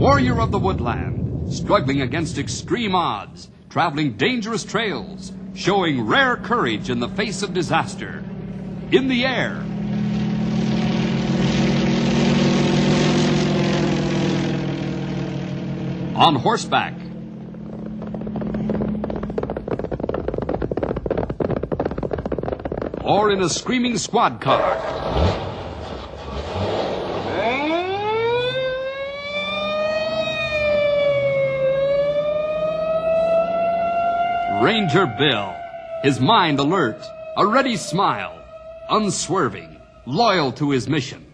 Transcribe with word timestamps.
Warrior 0.00 0.40
of 0.40 0.50
the 0.50 0.58
woodland, 0.58 1.52
struggling 1.52 2.00
against 2.00 2.38
extreme 2.38 2.94
odds, 2.94 3.50
traveling 3.68 4.14
dangerous 4.14 4.64
trails, 4.64 5.30
showing 5.54 6.06
rare 6.06 6.38
courage 6.38 6.88
in 6.88 7.00
the 7.00 7.08
face 7.10 7.42
of 7.42 7.52
disaster. 7.52 8.24
In 8.92 9.08
the 9.08 9.26
air. 9.26 9.56
On 16.16 16.34
horseback. 16.34 16.94
Or 23.04 23.30
in 23.30 23.42
a 23.42 23.50
screaming 23.50 23.98
squad 23.98 24.40
car. 24.40 25.49
Ranger 34.70 35.06
Bill, 35.18 35.52
his 36.04 36.20
mind 36.20 36.60
alert, 36.60 37.02
a 37.36 37.44
ready 37.44 37.76
smile, 37.76 38.40
unswerving, 38.88 39.76
loyal 40.06 40.52
to 40.52 40.70
his 40.70 40.88
mission. 40.88 41.26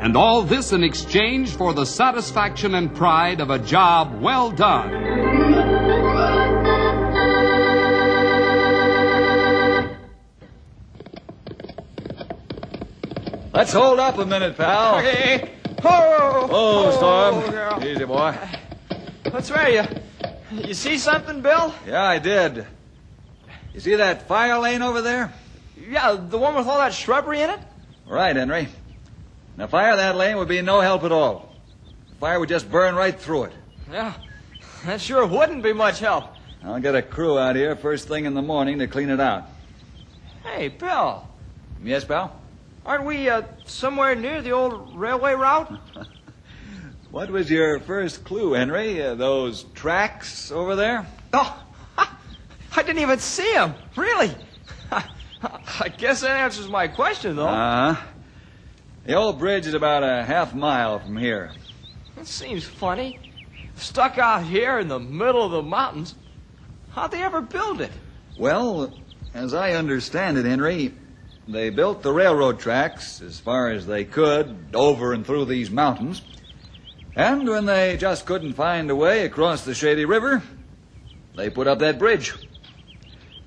And 0.00 0.16
all 0.16 0.40
this 0.40 0.72
in 0.72 0.82
exchange 0.82 1.50
for 1.50 1.74
the 1.74 1.84
satisfaction 1.84 2.74
and 2.74 2.94
pride 2.94 3.40
of 3.42 3.50
a 3.50 3.58
job 3.58 4.18
well 4.22 4.50
done. 4.50 4.92
Let's 13.52 13.74
hold 13.74 13.98
up 13.98 14.16
a 14.16 14.24
minute, 14.24 14.56
pal. 14.56 15.00
Hey. 15.00 15.50
Oh, 15.84 16.48
Oh, 16.50 16.90
Storm. 16.92 17.44
Oh, 17.44 17.50
girl. 17.50 17.84
Easy, 17.84 18.06
boy. 18.06 18.34
What's 19.30 19.48
the 19.48 19.54
matter? 19.54 19.72
You, 19.72 20.03
you 20.62 20.74
see 20.74 20.98
something, 20.98 21.40
Bill? 21.40 21.74
Yeah, 21.86 22.02
I 22.02 22.18
did. 22.18 22.66
You 23.72 23.80
see 23.80 23.96
that 23.96 24.28
fire 24.28 24.58
lane 24.58 24.82
over 24.82 25.02
there? 25.02 25.32
Yeah, 25.88 26.12
the 26.14 26.38
one 26.38 26.54
with 26.54 26.66
all 26.66 26.78
that 26.78 26.94
shrubbery 26.94 27.40
in 27.40 27.50
it? 27.50 27.60
Right, 28.06 28.34
Henry. 28.34 28.68
Now, 29.56 29.66
fire 29.66 29.96
that 29.96 30.16
lane 30.16 30.36
would 30.36 30.48
be 30.48 30.62
no 30.62 30.80
help 30.80 31.04
at 31.04 31.12
all. 31.12 31.54
The 32.10 32.14
fire 32.16 32.38
would 32.40 32.48
just 32.48 32.70
burn 32.70 32.94
right 32.94 33.18
through 33.18 33.44
it. 33.44 33.52
Yeah. 33.90 34.14
That 34.84 35.00
sure 35.00 35.26
wouldn't 35.26 35.62
be 35.62 35.72
much 35.72 36.00
help. 36.00 36.26
I'll 36.62 36.80
get 36.80 36.94
a 36.94 37.02
crew 37.02 37.38
out 37.38 37.56
here 37.56 37.74
first 37.76 38.08
thing 38.08 38.24
in 38.24 38.34
the 38.34 38.42
morning 38.42 38.78
to 38.78 38.86
clean 38.86 39.10
it 39.10 39.20
out. 39.20 39.44
Hey, 40.44 40.68
Bill. 40.68 41.26
Yes, 41.82 42.04
pal? 42.04 42.34
Aren't 42.86 43.04
we 43.04 43.28
uh, 43.28 43.42
somewhere 43.64 44.14
near 44.14 44.42
the 44.42 44.52
old 44.52 44.96
railway 44.96 45.34
route? 45.34 45.78
What 47.14 47.30
was 47.30 47.48
your 47.48 47.78
first 47.78 48.24
clue, 48.24 48.54
Henry? 48.54 49.00
Uh, 49.00 49.14
those 49.14 49.66
tracks 49.72 50.50
over 50.50 50.74
there? 50.74 51.06
Oh, 51.32 51.64
I 51.96 52.82
didn't 52.82 52.98
even 52.98 53.20
see 53.20 53.52
them. 53.52 53.72
Really? 53.94 54.34
I 54.90 55.90
guess 55.96 56.22
that 56.22 56.32
answers 56.32 56.66
my 56.66 56.88
question, 56.88 57.36
though. 57.36 57.46
Uh 57.46 57.94
huh. 57.94 58.06
The 59.06 59.14
old 59.14 59.38
bridge 59.38 59.68
is 59.68 59.74
about 59.74 60.02
a 60.02 60.24
half 60.24 60.56
mile 60.56 60.98
from 60.98 61.16
here. 61.16 61.52
It 62.16 62.26
seems 62.26 62.64
funny. 62.64 63.20
Stuck 63.76 64.18
out 64.18 64.42
here 64.42 64.80
in 64.80 64.88
the 64.88 64.98
middle 64.98 65.44
of 65.44 65.52
the 65.52 65.62
mountains. 65.62 66.16
How'd 66.90 67.12
they 67.12 67.22
ever 67.22 67.40
build 67.40 67.80
it? 67.80 67.92
Well, 68.36 68.92
as 69.34 69.54
I 69.54 69.74
understand 69.74 70.36
it, 70.36 70.46
Henry, 70.46 70.92
they 71.46 71.70
built 71.70 72.02
the 72.02 72.12
railroad 72.12 72.58
tracks 72.58 73.22
as 73.22 73.38
far 73.38 73.70
as 73.70 73.86
they 73.86 74.04
could 74.04 74.56
over 74.74 75.12
and 75.12 75.24
through 75.24 75.44
these 75.44 75.70
mountains. 75.70 76.20
And 77.16 77.48
when 77.48 77.66
they 77.66 77.96
just 77.96 78.26
couldn't 78.26 78.54
find 78.54 78.90
a 78.90 78.96
way 78.96 79.24
across 79.24 79.64
the 79.64 79.74
Shady 79.74 80.04
River, 80.04 80.42
they 81.36 81.48
put 81.48 81.68
up 81.68 81.78
that 81.78 81.98
bridge. 81.98 82.34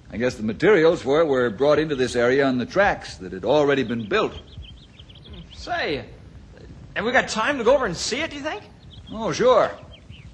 I 0.10 0.16
guess 0.16 0.36
the 0.36 0.44
materials 0.44 1.02
for 1.02 1.20
it 1.20 1.28
were 1.28 1.50
brought 1.50 1.78
into 1.78 1.96
this 1.96 2.16
area 2.16 2.46
on 2.46 2.58
the 2.58 2.66
tracks 2.66 3.18
that 3.18 3.34
had 3.34 3.44
already 3.44 3.84
been 3.84 4.08
built. 4.08 4.34
Say, 5.54 6.06
have 6.96 7.04
we 7.04 7.12
got 7.12 7.28
time 7.28 7.58
to 7.58 7.66
go 7.66 7.76
over 7.76 7.86
and 7.86 7.96
see 7.96 8.22
it, 8.22 8.30
do 8.30 8.38
you 8.38 8.42
think? 8.42 8.64
Oh, 9.12 9.34
sure. 9.34 9.70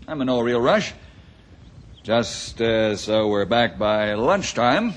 I'm 0.08 0.22
in 0.22 0.28
no 0.28 0.42
real 0.42 0.62
rush. 0.62 0.94
Just 2.04 2.62
uh, 2.62 2.96
so 2.98 3.30
we're 3.30 3.46
back 3.46 3.80
by 3.80 4.14
lunchtime. 4.14 4.94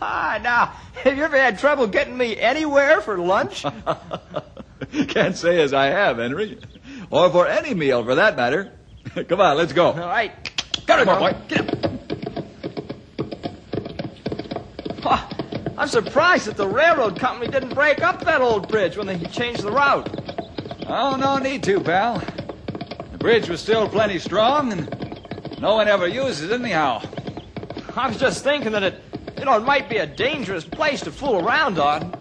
Ah, 0.00 0.38
now, 0.42 0.66
have 1.02 1.16
you 1.16 1.24
ever 1.24 1.36
had 1.36 1.58
trouble 1.58 1.86
getting 1.86 2.16
me 2.16 2.36
anywhere 2.36 3.00
for 3.00 3.18
lunch? 3.18 3.64
Can't 5.08 5.36
say 5.36 5.60
as 5.62 5.72
I 5.72 5.86
have, 5.86 6.18
Henry. 6.18 6.58
Or 7.10 7.30
for 7.30 7.46
any 7.46 7.74
meal, 7.74 8.04
for 8.04 8.14
that 8.16 8.36
matter. 8.36 8.72
Come 9.28 9.40
on, 9.40 9.56
let's 9.56 9.72
go. 9.72 9.86
All 9.86 9.94
right. 9.94 10.32
Got 10.86 11.00
it, 11.00 11.04
Come 11.04 11.18
boy. 11.18 11.36
Get 11.48 11.60
up. 11.60 11.90
Ah, 15.06 15.28
I'm 15.76 15.88
surprised 15.88 16.46
that 16.46 16.56
the 16.56 16.66
railroad 16.66 17.18
company 17.18 17.50
didn't 17.50 17.74
break 17.74 18.02
up 18.02 18.24
that 18.24 18.40
old 18.40 18.68
bridge 18.68 18.96
when 18.96 19.06
they 19.06 19.18
changed 19.26 19.62
the 19.62 19.70
route. 19.70 20.08
Oh, 20.86 21.16
no 21.16 21.38
need 21.38 21.62
to, 21.64 21.80
pal. 21.80 22.22
The 23.12 23.18
bridge 23.18 23.48
was 23.48 23.60
still 23.60 23.88
plenty 23.88 24.18
strong, 24.18 24.72
and 24.72 25.60
no 25.60 25.74
one 25.74 25.88
ever 25.88 26.06
used 26.06 26.42
it 26.42 26.52
anyhow. 26.52 27.02
I 27.96 28.08
was 28.08 28.18
just 28.18 28.42
thinking 28.44 28.72
that 28.72 28.82
it, 28.82 28.94
you 29.38 29.44
know, 29.44 29.56
it 29.56 29.64
might 29.64 29.88
be 29.88 29.98
a 29.98 30.06
dangerous 30.06 30.64
place 30.64 31.00
to 31.02 31.12
fool 31.12 31.46
around 31.46 31.78
on. 31.78 32.14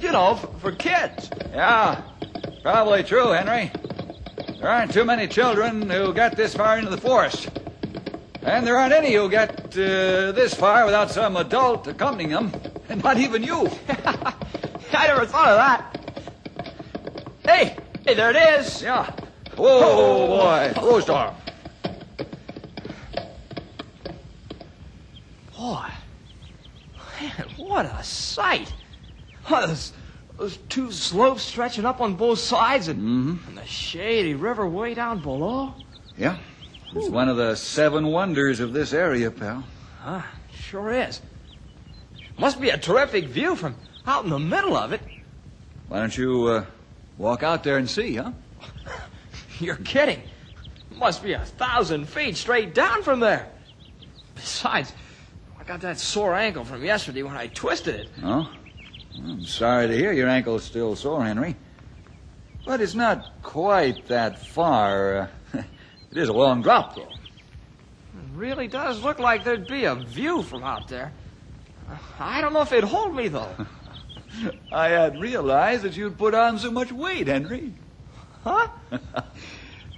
You 0.00 0.12
know, 0.12 0.34
for, 0.34 0.46
for 0.58 0.72
kids. 0.72 1.30
Yeah, 1.52 2.02
probably 2.62 3.02
true, 3.02 3.28
Henry. 3.28 3.70
There 4.66 4.74
aren't 4.74 4.92
too 4.92 5.04
many 5.04 5.28
children 5.28 5.88
who 5.88 6.12
get 6.12 6.36
this 6.36 6.52
far 6.52 6.76
into 6.76 6.90
the 6.90 6.96
forest. 6.96 7.48
And 8.42 8.66
there 8.66 8.76
aren't 8.76 8.92
any 8.92 9.14
who 9.14 9.30
get 9.30 9.60
uh, 9.78 10.32
this 10.32 10.54
far 10.54 10.84
without 10.84 11.08
some 11.08 11.36
adult 11.36 11.86
accompanying 11.86 12.30
them. 12.30 12.52
And 12.88 13.00
not 13.04 13.16
even 13.16 13.44
you. 13.44 13.70
I 13.88 15.06
never 15.06 15.24
thought 15.24 15.50
of 15.50 15.56
that. 15.56 16.74
Hey, 17.44 17.76
hey, 18.04 18.14
there 18.14 18.30
it 18.30 18.58
is. 18.58 18.82
Yeah. 18.82 19.08
Whoa, 19.54 20.26
boy. 20.26 20.72
Whoa, 20.80 20.98
Storm. 20.98 21.34
Boy, 25.56 25.86
man, 27.20 27.48
what 27.56 27.86
a 27.86 28.02
sight! 28.02 28.74
Oh, 29.48 29.64
those, 29.64 29.92
those 30.36 30.58
two 30.68 30.92
slopes 30.92 31.42
stretching 31.42 31.84
up 31.84 32.00
on 32.00 32.14
both 32.14 32.38
sides, 32.38 32.88
and, 32.88 33.38
and 33.46 33.56
the 33.56 33.64
shady 33.64 34.34
river 34.34 34.68
way 34.68 34.94
down 34.94 35.20
below. 35.20 35.74
Yeah. 36.16 36.36
It's 36.94 37.08
one 37.08 37.28
of 37.28 37.36
the 37.36 37.54
seven 37.56 38.06
wonders 38.06 38.60
of 38.60 38.72
this 38.72 38.92
area, 38.92 39.30
pal. 39.30 39.64
Huh, 40.00 40.22
sure 40.52 40.92
is. 40.92 41.20
Must 42.38 42.60
be 42.60 42.70
a 42.70 42.78
terrific 42.78 43.26
view 43.26 43.56
from 43.56 43.74
out 44.06 44.24
in 44.24 44.30
the 44.30 44.38
middle 44.38 44.76
of 44.76 44.92
it. 44.92 45.00
Why 45.88 45.98
don't 45.98 46.16
you 46.16 46.46
uh, 46.46 46.64
walk 47.18 47.42
out 47.42 47.64
there 47.64 47.78
and 47.78 47.88
see, 47.88 48.16
huh? 48.16 48.32
You're 49.58 49.76
kidding. 49.76 50.22
Must 50.92 51.22
be 51.22 51.32
a 51.32 51.44
thousand 51.44 52.08
feet 52.08 52.36
straight 52.36 52.74
down 52.74 53.02
from 53.02 53.20
there. 53.20 53.48
Besides, 54.34 54.92
I 55.58 55.64
got 55.64 55.80
that 55.80 55.98
sore 55.98 56.34
ankle 56.34 56.64
from 56.64 56.84
yesterday 56.84 57.22
when 57.22 57.36
I 57.36 57.48
twisted 57.48 57.94
it. 57.94 58.08
Oh? 58.22 58.50
I'm 59.18 59.44
sorry 59.44 59.88
to 59.88 59.96
hear 59.96 60.12
your 60.12 60.28
ankle's 60.28 60.64
still 60.64 60.96
sore, 60.96 61.24
Henry. 61.24 61.56
But 62.64 62.80
it's 62.80 62.94
not 62.94 63.30
quite 63.42 64.06
that 64.08 64.44
far. 64.46 65.30
Uh, 65.54 65.62
it 66.10 66.18
is 66.18 66.28
a 66.28 66.32
long 66.32 66.62
drop, 66.62 66.96
though. 66.96 67.02
It 67.02 68.34
really 68.34 68.68
does 68.68 69.02
look 69.02 69.18
like 69.18 69.44
there'd 69.44 69.66
be 69.66 69.84
a 69.84 69.94
view 69.94 70.42
from 70.42 70.64
out 70.64 70.88
there. 70.88 71.12
I 72.18 72.40
don't 72.40 72.52
know 72.52 72.62
if 72.62 72.72
it'd 72.72 72.84
hold 72.84 73.14
me, 73.14 73.28
though. 73.28 73.54
I 74.72 74.88
had 74.88 75.20
realized 75.20 75.82
that 75.84 75.96
you'd 75.96 76.18
put 76.18 76.34
on 76.34 76.58
so 76.58 76.70
much 76.70 76.92
weight, 76.92 77.28
Henry. 77.28 77.72
Huh? 78.44 78.68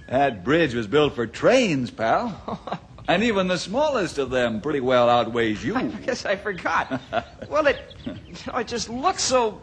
That 0.09 0.43
bridge 0.43 0.73
was 0.73 0.87
built 0.87 1.13
for 1.13 1.27
trains, 1.27 1.91
pal. 1.91 2.81
And 3.09 3.23
even 3.23 3.47
the 3.47 3.57
smallest 3.57 4.19
of 4.19 4.29
them 4.29 4.61
pretty 4.61 4.79
well 4.79 5.09
outweighs 5.09 5.63
you. 5.63 5.75
I 5.75 5.83
guess 5.87 6.25
I 6.25 6.35
forgot. 6.35 7.01
well, 7.49 7.65
it, 7.65 7.81
know, 8.05 8.57
it 8.57 8.67
just 8.67 8.87
looks 8.87 9.23
so, 9.23 9.61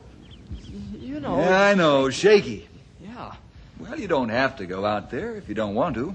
you 0.99 1.21
know. 1.21 1.39
Yeah, 1.39 1.63
I 1.63 1.75
know. 1.75 2.11
Shaky. 2.11 2.69
Yeah. 3.01 3.35
Well, 3.79 3.99
you 3.99 4.09
don't 4.09 4.31
have 4.31 4.57
to 4.57 4.67
go 4.67 4.85
out 4.85 5.11
there 5.11 5.37
if 5.37 5.49
you 5.49 5.55
don't 5.55 5.77
want 5.77 5.95
to. 5.95 6.15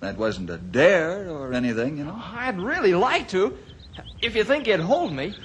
That 0.00 0.18
wasn't 0.18 0.50
a 0.50 0.58
dare 0.58 1.30
or 1.30 1.52
anything, 1.52 1.96
you 1.96 2.04
know. 2.04 2.20
I'd 2.20 2.58
really 2.60 2.92
like 2.92 3.28
to, 3.28 3.56
if 4.20 4.34
you 4.34 4.42
think 4.42 4.66
it'd 4.66 4.84
hold 4.84 5.12
me. 5.12 5.36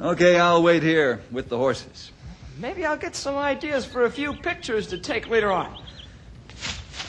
Okay, 0.00 0.38
I'll 0.38 0.62
wait 0.62 0.84
here 0.84 1.20
with 1.32 1.48
the 1.48 1.56
horses. 1.56 2.12
Maybe 2.58 2.84
I'll 2.86 2.96
get 2.96 3.16
some 3.16 3.36
ideas 3.36 3.84
for 3.84 4.04
a 4.04 4.10
few 4.10 4.34
pictures 4.34 4.86
to 4.88 4.98
take 4.98 5.28
later 5.28 5.50
on. 5.50 5.82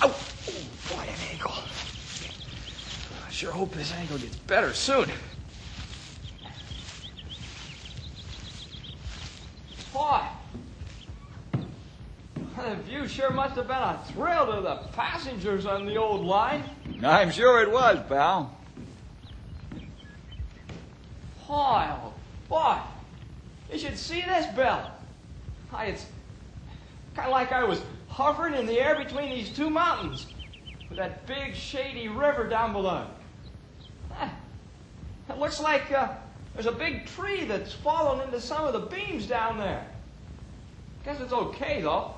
Oh, 0.02 0.08
oh 0.08 0.96
boy, 0.96 1.04
an 1.04 1.32
ankle. 1.32 1.54
I 1.54 3.28
sure 3.40 3.54
hope 3.54 3.72
this 3.72 3.94
ankle 3.94 4.18
gets 4.18 4.36
better 4.36 4.74
soon. 4.74 5.10
Boy. 9.94 10.20
The 11.54 12.76
view 12.86 13.08
sure 13.08 13.32
must 13.32 13.56
have 13.56 13.68
been 13.68 13.78
a 13.78 13.98
thrill 14.08 14.54
to 14.54 14.62
the 14.62 14.76
passengers 14.92 15.66
on 15.66 15.86
the 15.86 15.96
old 15.96 16.26
line. 16.26 16.66
I'm 17.02 17.32
sure 17.32 17.62
it 17.62 17.72
was, 17.72 18.00
pal. 18.10 18.58
Boy, 21.48 21.88
oh 21.92 22.14
boy. 22.50 22.78
You 23.72 23.80
should 23.80 23.98
see 23.98 24.20
this, 24.20 24.54
Bill. 24.54 24.82
Why, 25.70 25.86
it's 25.86 26.06
kind 27.16 27.30
of 27.30 27.32
like 27.32 27.54
I 27.54 27.64
was 27.64 27.82
hovering 28.10 28.54
in 28.54 28.66
the 28.66 28.82
air 28.82 29.02
between 29.02 29.30
these 29.30 29.50
two 29.50 29.70
mountains 29.70 30.28
with 30.90 30.98
that 30.98 31.26
big 31.26 31.56
shady 31.56 32.10
river 32.10 32.46
down 32.46 32.74
below. 32.74 33.08
It 35.30 35.38
looks 35.38 35.60
like 35.60 35.92
uh, 35.92 36.10
there's 36.54 36.66
a 36.66 36.72
big 36.72 37.06
tree 37.06 37.46
that's 37.46 37.74
fallen 37.74 38.26
into 38.26 38.42
some 38.42 38.66
of 38.66 38.74
the 38.74 38.80
beams 38.80 39.28
down 39.28 39.58
there. 39.58 39.86
Guess 41.06 41.22
it's 41.22 41.34
okay, 41.34 41.82
though. 41.82 42.16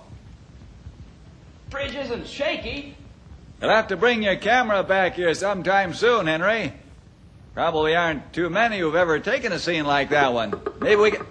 Bridge 1.69 1.95
isn't 1.95 2.27
shaky. 2.27 2.95
You'll 3.61 3.69
have 3.69 3.89
to 3.89 3.97
bring 3.97 4.23
your 4.23 4.35
camera 4.35 4.83
back 4.83 5.15
here 5.15 5.33
sometime 5.33 5.93
soon, 5.93 6.27
Henry. 6.27 6.73
Probably 7.53 7.95
aren't 7.95 8.33
too 8.33 8.49
many 8.49 8.79
who've 8.79 8.95
ever 8.95 9.19
taken 9.19 9.51
a 9.51 9.59
scene 9.59 9.85
like 9.85 10.09
that 10.09 10.33
one. 10.33 10.59
Maybe 10.79 10.95
we 10.95 11.11
can. 11.11 11.25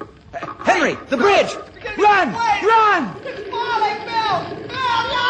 Henry, 0.65 0.97
the 1.09 1.17
bridge! 1.17 1.53
Run! 1.99 2.33
Run! 2.33 3.17
It's 3.25 3.49
falling, 3.51 3.99
Bill! 4.07 4.69
Bill, 4.69 5.03
no! 5.13 5.30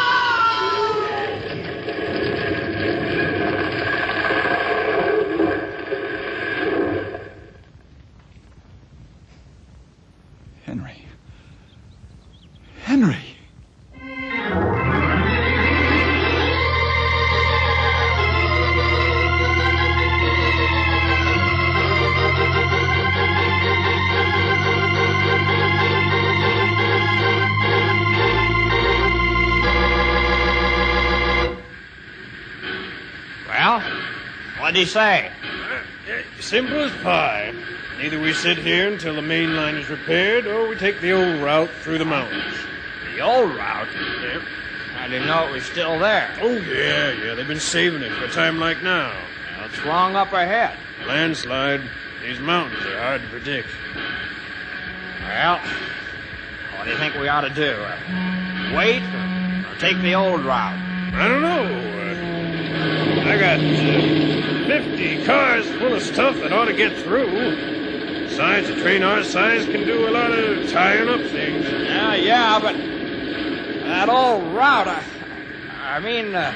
What'd 34.70 34.86
he 34.86 34.86
say? 34.86 35.28
Simple 36.38 36.78
as 36.78 36.92
pie. 37.02 37.52
Either 38.00 38.20
we 38.20 38.32
sit 38.32 38.56
here 38.56 38.86
until 38.86 39.16
the 39.16 39.22
main 39.22 39.56
line 39.56 39.74
is 39.74 39.90
repaired, 39.90 40.46
or 40.46 40.68
we 40.68 40.76
take 40.76 41.00
the 41.00 41.10
old 41.10 41.42
route 41.42 41.68
through 41.82 41.98
the 41.98 42.04
mountains. 42.04 42.54
The 43.16 43.20
old 43.20 43.50
route? 43.50 43.88
Yep. 44.22 44.42
I 44.96 45.08
didn't 45.08 45.26
know 45.26 45.48
it 45.48 45.52
was 45.54 45.64
still 45.64 45.98
there. 45.98 46.30
Oh, 46.40 46.52
yeah, 46.52 47.10
yeah. 47.10 47.34
They've 47.34 47.48
been 47.48 47.58
saving 47.58 48.02
it 48.02 48.12
for 48.12 48.26
a 48.26 48.30
time 48.30 48.60
like 48.60 48.80
now. 48.80 49.12
What's 49.60 49.84
wrong 49.84 50.14
up 50.14 50.32
ahead? 50.32 50.78
Landslide. 51.04 51.82
These 52.22 52.38
mountains 52.38 52.86
are 52.86 52.96
hard 52.96 53.22
to 53.22 53.28
predict. 53.28 53.68
Well, 55.24 55.58
what 56.76 56.84
do 56.84 56.90
you 56.92 56.96
think 56.96 57.16
we 57.16 57.26
ought 57.26 57.40
to 57.40 57.50
do? 57.50 57.72
Uh, 57.72 58.76
wait 58.76 59.02
or, 59.02 59.72
or 59.72 59.78
take 59.80 60.00
the 60.00 60.14
old 60.14 60.44
route? 60.44 60.78
I 61.14 61.26
don't 61.26 61.42
know. 61.42 61.64
Uh, 61.64 62.29
I 63.28 63.38
got 63.38 63.60
uh, 63.60 64.66
50 64.66 65.24
cars 65.24 65.68
full 65.78 65.94
of 65.94 66.02
stuff 66.02 66.36
that 66.36 66.52
ought 66.52 66.66
to 66.66 66.72
get 66.72 66.96
through. 66.98 68.26
Besides, 68.28 68.68
a 68.68 68.80
train 68.80 69.02
our 69.02 69.22
size 69.22 69.66
can 69.66 69.84
do 69.84 70.08
a 70.08 70.10
lot 70.10 70.30
of 70.30 70.70
tying 70.70 71.08
up 71.08 71.20
things. 71.30 71.64
Yeah, 71.66 72.14
yeah, 72.14 72.58
but 72.60 72.76
that 72.76 74.08
old 74.08 74.54
route, 74.54 74.88
I, 74.88 75.02
I 75.82 76.00
mean, 76.00 76.34
uh, 76.34 76.54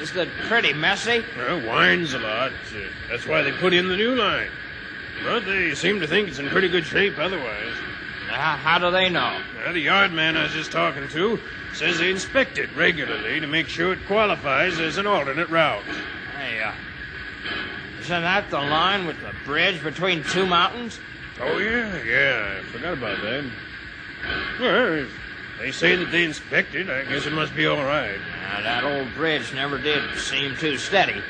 isn't 0.00 0.16
it 0.16 0.28
pretty 0.48 0.72
messy? 0.72 1.24
Well, 1.36 1.66
winds 1.66 2.14
a 2.14 2.18
lot. 2.18 2.52
Uh, 2.52 2.78
that's 3.10 3.26
why 3.26 3.42
they 3.42 3.52
put 3.52 3.72
in 3.74 3.88
the 3.88 3.96
new 3.96 4.14
line. 4.14 4.50
But 5.24 5.44
they 5.44 5.74
seem 5.74 6.00
to 6.00 6.06
think 6.06 6.28
it's 6.28 6.38
in 6.38 6.48
pretty 6.48 6.68
good 6.68 6.84
shape 6.86 7.18
otherwise. 7.18 7.74
How, 8.32 8.56
how 8.56 8.78
do 8.78 8.90
they 8.90 9.08
know? 9.08 9.32
The 9.72 9.78
yard 9.78 10.12
man 10.12 10.36
I 10.36 10.44
was 10.44 10.52
just 10.52 10.72
talking 10.72 11.06
to 11.08 11.40
says 11.74 11.98
they 11.98 12.10
inspect 12.10 12.58
it 12.58 12.70
regularly 12.76 13.40
to 13.40 13.46
make 13.46 13.68
sure 13.68 13.92
it 13.92 14.06
qualifies 14.06 14.78
as 14.80 14.98
an 14.98 15.06
alternate 15.06 15.48
route. 15.48 15.84
Hey, 16.36 16.60
uh, 16.60 16.72
isn't 18.00 18.22
that 18.22 18.50
the 18.50 18.60
line 18.60 19.06
with 19.06 19.20
the 19.20 19.32
bridge 19.44 19.82
between 19.82 20.24
two 20.24 20.46
mountains? 20.46 20.98
Oh, 21.40 21.58
yeah, 21.58 22.02
yeah. 22.02 22.58
I 22.58 22.62
forgot 22.64 22.94
about 22.94 23.20
that. 23.20 23.44
Well, 24.60 24.92
if 25.04 25.18
they 25.58 25.70
say 25.70 25.96
that 25.96 26.10
they 26.10 26.24
inspect 26.24 26.74
it, 26.74 26.88
I 26.88 27.04
guess 27.04 27.26
it 27.26 27.32
must 27.32 27.54
be 27.54 27.66
all 27.66 27.84
right. 27.84 28.18
Uh, 28.18 28.62
that 28.62 28.84
old 28.84 29.14
bridge 29.14 29.54
never 29.54 29.78
did 29.78 30.02
seem 30.16 30.56
too 30.56 30.76
steady. 30.78 31.22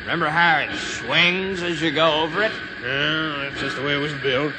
Remember 0.00 0.28
how 0.28 0.58
it 0.58 0.76
swings 0.76 1.62
as 1.62 1.82
you 1.82 1.90
go 1.90 2.22
over 2.22 2.42
it? 2.44 2.52
Yeah, 2.82 3.42
that's 3.44 3.60
just 3.60 3.76
the 3.76 3.82
way 3.82 3.94
it 3.94 4.00
was 4.00 4.14
built. 4.14 4.54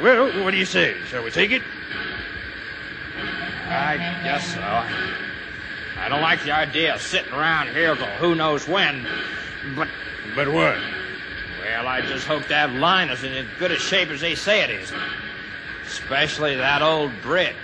Well, 0.00 0.44
what 0.44 0.50
do 0.50 0.56
you 0.56 0.64
say? 0.66 0.96
Shall 1.08 1.22
we 1.24 1.30
take 1.30 1.52
it? 1.52 1.62
I 3.68 3.96
guess 4.22 4.54
so. 4.54 4.60
I 4.60 6.08
don't 6.08 6.20
like 6.20 6.44
the 6.44 6.52
idea 6.52 6.94
of 6.94 7.00
sitting 7.00 7.32
around 7.32 7.68
here 7.68 7.96
till 7.96 8.06
who 8.06 8.34
knows 8.34 8.68
when, 8.68 9.06
but, 9.74 9.88
But 10.34 10.48
what? 10.48 10.76
well, 11.62 11.88
I 11.88 12.02
just 12.02 12.26
hope 12.26 12.46
that 12.48 12.72
line 12.74 13.08
is 13.08 13.24
in 13.24 13.32
as 13.32 13.46
good 13.58 13.72
a 13.72 13.78
shape 13.78 14.10
as 14.10 14.20
they 14.20 14.34
say 14.34 14.62
it 14.62 14.70
is. 14.70 14.92
Especially 15.86 16.54
that 16.56 16.82
old 16.82 17.10
bridge. 17.22 17.54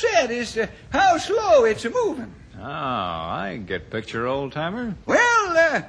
Upset 0.00 0.30
as 0.30 0.52
to 0.54 0.68
how 0.90 1.16
slow 1.18 1.64
it's 1.64 1.84
moving. 1.84 2.32
Oh, 2.58 2.62
I 2.62 3.60
get 3.66 3.90
picture, 3.90 4.26
old 4.26 4.52
timer. 4.52 4.94
Well, 5.06 5.18
uh, 5.56 5.82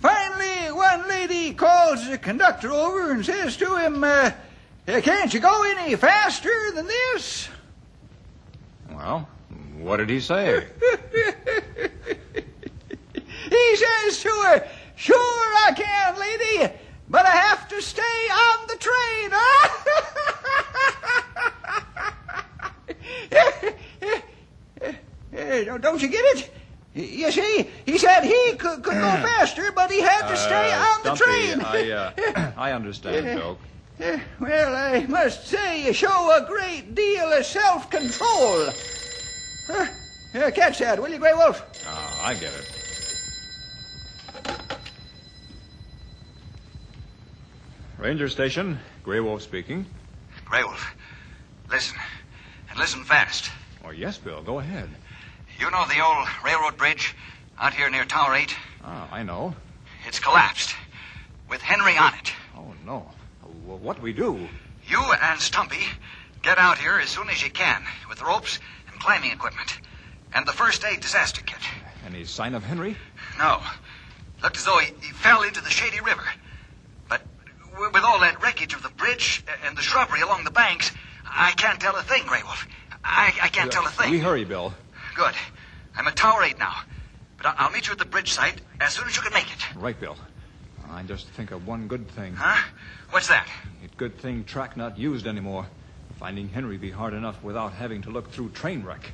finally, 0.00 0.72
one 0.72 1.08
lady 1.08 1.54
calls 1.54 2.08
the 2.08 2.18
conductor 2.18 2.70
over 2.72 3.12
and 3.12 3.24
says 3.24 3.56
to 3.58 3.76
him, 3.76 4.04
uh, 4.04 4.30
"Uh, 4.86 5.00
Can't 5.00 5.32
you 5.32 5.40
go 5.40 5.62
any 5.76 5.96
faster 5.96 6.50
than 6.74 6.86
this? 6.86 7.48
Well, 8.90 9.28
what 9.78 9.98
did 9.98 10.10
he 10.10 10.20
say? 10.20 10.66
he 13.50 13.76
says 13.76 14.22
to 14.22 14.28
her, 14.28 14.68
Sure 14.96 15.16
I 15.16 15.72
can, 15.74 16.18
lady, 16.18 16.72
but 17.08 17.24
I 17.24 17.30
have 17.30 17.68
to 17.68 17.80
stay 17.80 18.02
on 18.02 18.66
the 18.66 18.76
train. 18.76 19.30
Eh, 25.48 25.64
don't- 25.64 25.80
Don't 25.80 26.02
you 26.02 26.08
get 26.08 26.24
it? 26.36 26.50
You 26.94 27.30
see, 27.30 27.68
he 27.86 27.96
said 27.98 28.24
he 28.24 28.52
could, 28.56 28.82
could 28.82 28.94
go 28.94 29.00
faster, 29.00 29.70
but 29.72 29.90
he 29.90 30.00
had 30.00 30.26
to 30.28 30.36
stay 30.36 30.72
Uh, 30.72 30.84
on 30.84 31.02
the 31.04 31.14
Stumpy, 31.16 31.52
train. 31.52 31.60
I, 31.62 31.90
uh, 31.90 32.52
I 32.56 32.72
understand, 32.72 33.38
Doc. 33.38 33.58
Eh, 34.00 34.18
Well, 34.40 34.74
I 34.74 35.06
must 35.06 35.46
say 35.46 35.84
you 35.86 35.92
show 35.92 36.36
a 36.36 36.44
great 36.46 36.94
deal 36.94 37.32
of 37.32 37.44
self-control. 37.46 38.70
Huh? 39.68 40.50
Catch 40.50 40.78
that, 40.80 41.00
will 41.00 41.08
you, 41.10 41.18
Grey 41.18 41.34
Wolf? 41.34 41.62
Ah, 41.86 42.26
I 42.28 42.34
get 42.34 42.52
it. 42.52 42.74
Ranger 47.98 48.28
Station, 48.28 48.78
Grey 49.02 49.20
Wolf 49.20 49.42
speaking. 49.42 49.86
Grey 50.44 50.62
Wolf, 50.62 50.94
listen, 51.70 51.98
and 52.70 52.78
listen 52.78 53.02
fast. 53.04 53.50
Oh, 53.84 53.90
yes, 53.90 54.18
Bill, 54.18 54.42
go 54.42 54.58
ahead. 54.60 54.88
You 55.58 55.70
know 55.72 55.84
the 55.88 56.00
old 56.00 56.28
railroad 56.44 56.76
bridge 56.76 57.14
out 57.58 57.74
here 57.74 57.90
near 57.90 58.04
Tower 58.04 58.34
8? 58.34 58.54
Ah, 58.84 59.08
I 59.10 59.22
know. 59.24 59.54
It's 60.06 60.20
collapsed, 60.20 60.74
with 61.50 61.60
Henry 61.60 61.96
on 61.96 62.14
it. 62.14 62.32
Oh, 62.56 62.72
no. 62.86 63.10
Well, 63.66 63.78
what 63.78 63.96
do 63.96 64.02
we 64.02 64.12
do? 64.12 64.48
You 64.86 65.02
and 65.20 65.40
Stumpy 65.40 65.84
get 66.42 66.58
out 66.58 66.78
here 66.78 66.98
as 66.98 67.08
soon 67.08 67.28
as 67.28 67.42
you 67.42 67.50
can 67.50 67.84
with 68.08 68.22
ropes 68.22 68.60
and 68.90 69.00
climbing 69.00 69.32
equipment 69.32 69.80
and 70.32 70.46
the 70.46 70.52
first 70.52 70.84
aid 70.84 71.00
disaster 71.00 71.42
kit. 71.42 71.58
Any 72.06 72.24
sign 72.24 72.54
of 72.54 72.62
Henry? 72.62 72.96
No, 73.38 73.60
looked 74.42 74.56
as 74.56 74.64
though 74.64 74.78
he, 74.78 74.92
he 75.02 75.12
fell 75.12 75.42
into 75.42 75.60
the 75.60 75.70
shady 75.70 76.00
river. 76.00 76.24
But 77.08 77.22
with 77.92 78.04
all 78.04 78.20
that 78.20 78.42
wreckage 78.42 78.74
of 78.74 78.82
the 78.82 78.90
bridge 78.90 79.44
and 79.66 79.76
the 79.76 79.82
shrubbery 79.82 80.20
along 80.20 80.44
the 80.44 80.50
banks, 80.50 80.92
I 81.26 81.50
can't 81.52 81.80
tell 81.80 81.96
a 81.96 82.02
thing, 82.02 82.22
Grey 82.26 82.42
Wolf. 82.44 82.66
I, 83.04 83.32
I 83.42 83.48
can't 83.48 83.72
tell 83.72 83.86
a 83.86 83.90
thing. 83.90 84.10
We 84.10 84.18
hurry, 84.18 84.44
Bill. 84.44 84.72
Good. 85.18 85.34
I'm 85.96 86.06
at 86.06 86.14
Tower 86.14 86.44
8 86.44 86.60
now. 86.60 86.76
But 87.38 87.46
I- 87.46 87.54
I'll 87.58 87.72
meet 87.72 87.88
you 87.88 87.92
at 87.92 87.98
the 87.98 88.04
bridge 88.04 88.30
site 88.30 88.60
as 88.80 88.92
soon 88.92 89.08
as 89.08 89.16
you 89.16 89.22
can 89.22 89.32
make 89.32 89.50
it. 89.52 89.74
Right, 89.74 89.98
Bill. 89.98 90.16
I 90.88 91.02
just 91.02 91.26
think 91.30 91.50
of 91.50 91.66
one 91.66 91.88
good 91.88 92.08
thing. 92.12 92.36
Huh? 92.36 92.62
What's 93.10 93.26
that? 93.26 93.48
It 93.82 93.96
good 93.96 94.16
thing 94.20 94.44
track 94.44 94.76
not 94.76 94.96
used 94.96 95.26
anymore. 95.26 95.66
Finding 96.20 96.48
Henry 96.48 96.76
be 96.76 96.92
hard 96.92 97.14
enough 97.14 97.42
without 97.42 97.72
having 97.72 98.00
to 98.02 98.10
look 98.10 98.30
through 98.30 98.50
train 98.50 98.84
wreck. 98.84 99.10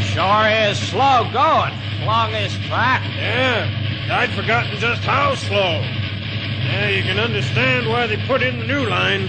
Sure 0.00 0.48
is 0.48 0.78
slow 0.88 1.28
going 1.30 1.85
this 2.06 2.54
track. 2.68 3.02
Yeah, 3.18 3.66
I'd 4.12 4.30
forgotten 4.30 4.78
just 4.78 5.02
how 5.02 5.34
slow. 5.34 5.82
Yeah, 5.82 6.88
you 6.88 7.02
can 7.02 7.18
understand 7.18 7.88
why 7.88 8.06
they 8.06 8.16
put 8.28 8.42
in 8.42 8.60
the 8.60 8.66
new 8.66 8.86
line. 8.86 9.26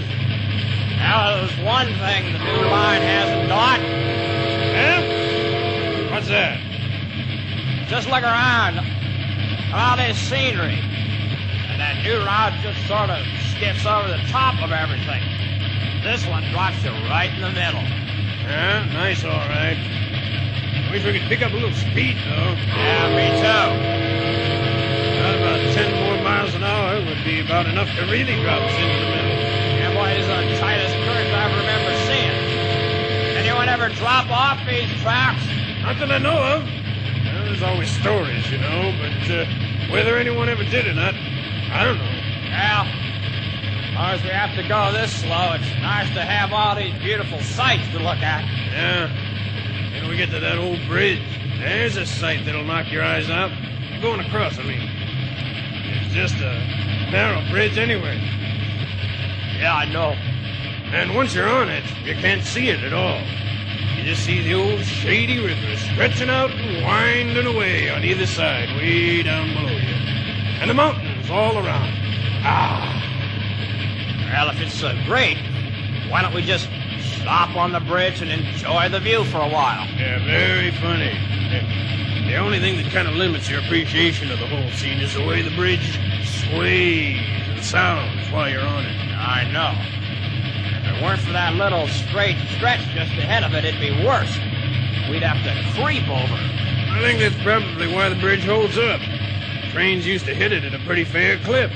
Now, 0.98 1.38
there's 1.38 1.58
one 1.58 1.86
thing 1.98 2.32
the 2.32 2.38
new 2.38 2.70
line 2.70 3.02
hasn't 3.02 3.48
got. 3.48 3.80
Yeah? 3.80 5.02
What's 6.12 6.28
that? 6.28 6.60
Just 7.88 8.08
look 8.08 8.22
around. 8.22 8.78
All 9.74 9.96
this 9.96 10.16
scenery. 10.16 10.78
And 10.78 11.80
that 11.80 11.98
new 12.04 12.18
route 12.18 12.62
just 12.62 12.86
sort 12.86 13.10
of 13.10 13.26
skips 13.56 13.86
over 13.86 14.06
the 14.06 14.22
top 14.30 14.62
of 14.62 14.70
everything. 14.70 15.22
This 16.04 16.24
one 16.28 16.44
drops 16.52 16.84
you 16.84 16.90
right 17.10 17.34
in 17.34 17.40
the 17.40 17.50
middle. 17.50 17.82
Yeah, 18.46 18.86
nice, 18.92 19.24
all 19.24 19.32
right. 19.32 19.97
Wish 20.90 21.04
we 21.04 21.12
could 21.20 21.28
pick 21.28 21.42
up 21.42 21.52
a 21.52 21.54
little 21.54 21.74
speed, 21.74 22.16
though. 22.24 22.56
Yeah, 22.56 23.12
me 23.12 23.28
too. 23.36 23.68
Not 25.20 25.34
about 25.36 25.60
ten 25.76 25.92
more 26.00 26.16
miles 26.24 26.54
an 26.54 26.64
hour 26.64 27.04
would 27.04 27.22
be 27.24 27.40
about 27.40 27.66
enough 27.66 27.88
to 27.96 28.02
really 28.08 28.40
drop 28.40 28.62
us 28.62 28.72
into 28.72 29.04
the 29.04 29.10
middle. 29.12 29.36
Yeah, 29.76 29.92
boy, 29.92 30.08
this 30.16 30.24
is 30.24 30.32
the 30.32 30.58
tightest 30.64 30.94
curve 31.04 31.28
I've 31.28 31.52
remember 31.60 31.92
seeing. 32.08 32.32
Anyone 33.36 33.68
ever 33.68 33.90
drop 33.90 34.30
off 34.30 34.64
these 34.66 34.88
tracks? 35.02 35.44
Not 35.82 35.98
that 36.00 36.10
I 36.10 36.18
know 36.18 36.40
of. 36.40 36.64
Well, 36.64 37.44
there's 37.44 37.62
always 37.62 37.90
stories, 37.90 38.50
you 38.50 38.58
know, 38.58 38.92
but 38.96 39.30
uh, 39.30 39.44
whether 39.92 40.16
anyone 40.16 40.48
ever 40.48 40.64
did 40.64 40.86
or 40.86 40.94
not, 40.94 41.14
I 41.14 41.84
don't 41.84 41.98
know. 41.98 42.18
Well, 42.48 44.14
as 44.14 44.22
we 44.22 44.30
have 44.30 44.54
to 44.56 44.66
go 44.66 44.92
this 44.92 45.12
slow, 45.20 45.52
it's 45.52 45.68
nice 45.82 46.08
to 46.14 46.22
have 46.22 46.52
all 46.52 46.74
these 46.76 46.96
beautiful 46.98 47.40
sights 47.40 47.86
to 47.92 47.98
look 47.98 48.22
at. 48.24 48.46
Yeah. 48.72 49.10
We 50.08 50.16
get 50.16 50.30
to 50.30 50.40
that 50.40 50.58
old 50.58 50.80
bridge, 50.88 51.22
there's 51.58 51.96
a 51.96 52.06
sight 52.06 52.46
that'll 52.46 52.64
knock 52.64 52.90
your 52.90 53.02
eyes 53.02 53.28
out. 53.28 53.50
Going 54.00 54.20
across, 54.20 54.58
I 54.58 54.62
mean. 54.62 54.80
It's 54.80 56.14
just 56.14 56.34
a 56.36 56.54
narrow 57.12 57.42
bridge 57.50 57.76
anyway. 57.76 58.16
Yeah, 59.58 59.74
I 59.74 59.84
know. 59.92 60.12
And 60.96 61.14
once 61.14 61.34
you're 61.34 61.48
on 61.48 61.68
it, 61.68 61.84
you 62.04 62.14
can't 62.14 62.42
see 62.42 62.70
it 62.70 62.80
at 62.80 62.94
all. 62.94 63.20
You 63.98 64.04
just 64.04 64.24
see 64.24 64.42
the 64.42 64.54
old 64.54 64.80
shady 64.80 65.44
river 65.44 65.76
stretching 65.76 66.30
out 66.30 66.50
and 66.52 66.82
winding 66.82 67.46
away 67.46 67.90
on 67.90 68.02
either 68.02 68.26
side, 68.26 68.68
way 68.76 69.22
down 69.22 69.48
below 69.48 69.68
you. 69.68 69.94
And 70.60 70.70
the 70.70 70.74
mountains 70.74 71.28
all 71.28 71.58
around. 71.58 71.92
Ah, 72.44 72.94
Well, 74.30 74.48
if 74.50 74.60
it's 74.60 74.74
so 74.74 74.96
great, 75.04 75.36
why 76.08 76.22
don't 76.22 76.32
we 76.34 76.42
just 76.42 76.68
stop 77.28 77.56
on 77.56 77.72
the 77.72 77.80
bridge 77.80 78.22
and 78.22 78.30
enjoy 78.30 78.88
the 78.88 78.98
view 78.98 79.22
for 79.24 79.36
a 79.36 79.48
while? 79.50 79.86
yeah, 79.98 80.16
very 80.24 80.70
funny. 80.80 81.12
The 82.24 82.36
only 82.36 82.58
thing 82.58 82.78
that 82.78 82.90
kind 82.90 83.06
of 83.06 83.16
limits 83.16 83.50
your 83.50 83.60
appreciation 83.60 84.30
of 84.30 84.38
the 84.38 84.46
whole 84.46 84.70
scene 84.70 84.98
is 84.98 85.12
the 85.12 85.26
way 85.26 85.42
the 85.42 85.54
bridge 85.54 86.00
sways 86.24 87.20
and 87.52 87.62
sounds 87.62 88.32
while 88.32 88.48
you're 88.48 88.62
on 88.62 88.82
it. 88.82 88.96
I 89.12 89.44
know. 89.52 89.76
If 90.80 90.96
it 90.96 91.04
weren't 91.04 91.20
for 91.20 91.32
that 91.32 91.52
little 91.52 91.86
straight 91.88 92.38
stretch 92.56 92.80
just 92.96 93.12
ahead 93.12 93.44
of 93.44 93.52
it, 93.52 93.62
it'd 93.62 93.78
be 93.78 93.92
worse. 94.06 94.32
We'd 95.10 95.22
have 95.22 95.44
to 95.44 95.52
creep 95.76 96.08
over. 96.08 96.32
I 96.32 97.02
think 97.04 97.20
that's 97.20 97.42
probably 97.44 97.92
why 97.92 98.08
the 98.08 98.16
bridge 98.16 98.46
holds 98.46 98.78
up. 98.78 99.02
Trains 99.70 100.06
used 100.06 100.24
to 100.24 100.34
hit 100.34 100.52
it 100.52 100.64
at 100.64 100.72
a 100.72 100.82
pretty 100.86 101.04
fair 101.04 101.36
clip. 101.44 101.70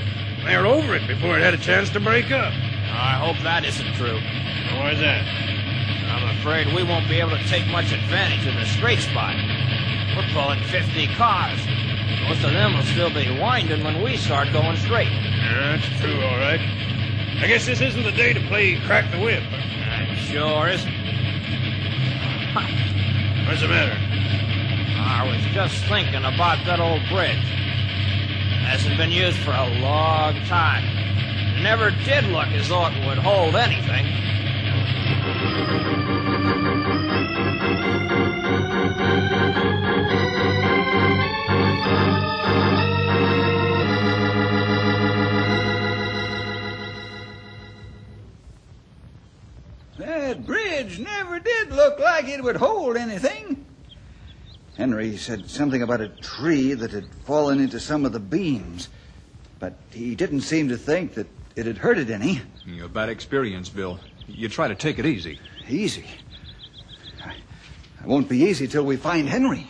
They 0.45 0.57
were 0.57 0.65
over 0.65 0.95
it 0.95 1.07
before 1.07 1.37
it 1.37 1.43
had 1.43 1.53
a 1.53 1.61
chance 1.61 1.91
to 1.91 1.99
break 1.99 2.31
up. 2.31 2.53
I 2.93 3.17
hope 3.17 3.41
that 3.43 3.65
isn't 3.65 3.93
true. 3.95 4.19
Why's 4.77 4.99
that? 4.99 5.25
I'm 5.25 6.37
afraid 6.37 6.67
we 6.73 6.83
won't 6.83 7.09
be 7.09 7.19
able 7.19 7.35
to 7.35 7.43
take 7.49 7.65
much 7.67 7.91
advantage 7.91 8.45
of 8.45 8.53
the 8.53 8.65
straight 8.65 8.99
spot. 8.99 9.35
We're 10.15 10.29
pulling 10.31 10.61
50 10.69 11.07
cars. 11.15 11.59
Most 12.29 12.43
of 12.45 12.53
them 12.53 12.75
will 12.75 12.83
still 12.83 13.09
be 13.09 13.27
winding 13.39 13.83
when 13.83 14.01
we 14.03 14.15
start 14.17 14.53
going 14.53 14.77
straight. 14.77 15.09
Yeah, 15.09 15.75
that's 15.75 15.99
true, 15.99 16.21
all 16.21 16.37
right. 16.37 16.61
I 17.41 17.47
guess 17.47 17.65
this 17.65 17.81
isn't 17.81 18.03
the 18.03 18.11
day 18.11 18.31
to 18.31 18.39
play 18.47 18.79
crack 18.85 19.11
the 19.11 19.19
whip. 19.19 19.41
That 19.41 20.15
sure 20.29 20.69
isn't. 20.69 20.93
What's 23.47 23.61
the 23.61 23.67
matter? 23.67 23.97
I 25.01 25.27
was 25.27 25.41
just 25.53 25.83
thinking 25.85 26.23
about 26.23 26.63
that 26.65 26.79
old 26.79 27.01
bridge. 27.09 27.43
Hasn't 28.63 28.97
been 28.97 29.11
used 29.11 29.37
for 29.39 29.51
a 29.51 29.67
long 29.81 30.35
time. 30.45 30.92
Never 31.63 31.91
did 31.91 32.25
look 32.25 32.49
as 32.49 32.67
though 32.67 32.87
it 32.87 33.07
would 33.07 33.17
hold 33.19 33.55
anything. 33.55 34.05
That 49.97 50.45
bridge 50.45 50.99
never 50.99 51.39
did 51.39 51.71
look 51.71 51.97
like 51.97 52.27
it 52.27 52.43
would 52.43 52.57
hold 52.57 52.97
anything. 52.97 53.65
Henry 54.75 55.15
said 55.15 55.49
something 55.49 55.81
about 55.81 56.01
a 56.01 56.09
tree 56.09 56.73
that 56.73 56.91
had 56.91 57.07
fallen 57.23 57.61
into 57.61 57.79
some 57.79 58.05
of 58.05 58.11
the 58.11 58.19
beams, 58.19 58.89
but 59.59 59.73
he 59.91 60.15
didn't 60.15 60.41
seem 60.41 60.69
to 60.69 60.77
think 60.77 61.13
that 61.15 61.27
it 61.55 61.65
had 61.65 61.77
hurt 61.77 61.97
it 61.97 62.09
any. 62.09 62.41
A 62.81 62.87
bad 62.87 63.09
experience, 63.09 63.69
Bill. 63.69 63.99
You 64.27 64.49
try 64.49 64.67
to 64.67 64.75
take 64.75 64.99
it 64.99 65.05
easy. 65.05 65.39
Easy. 65.69 66.05
I, 67.23 67.31
it 67.31 68.05
won't 68.05 68.27
be 68.27 68.39
easy 68.39 68.67
till 68.67 68.83
we 68.83 68.97
find 68.97 69.27
Henry. 69.27 69.67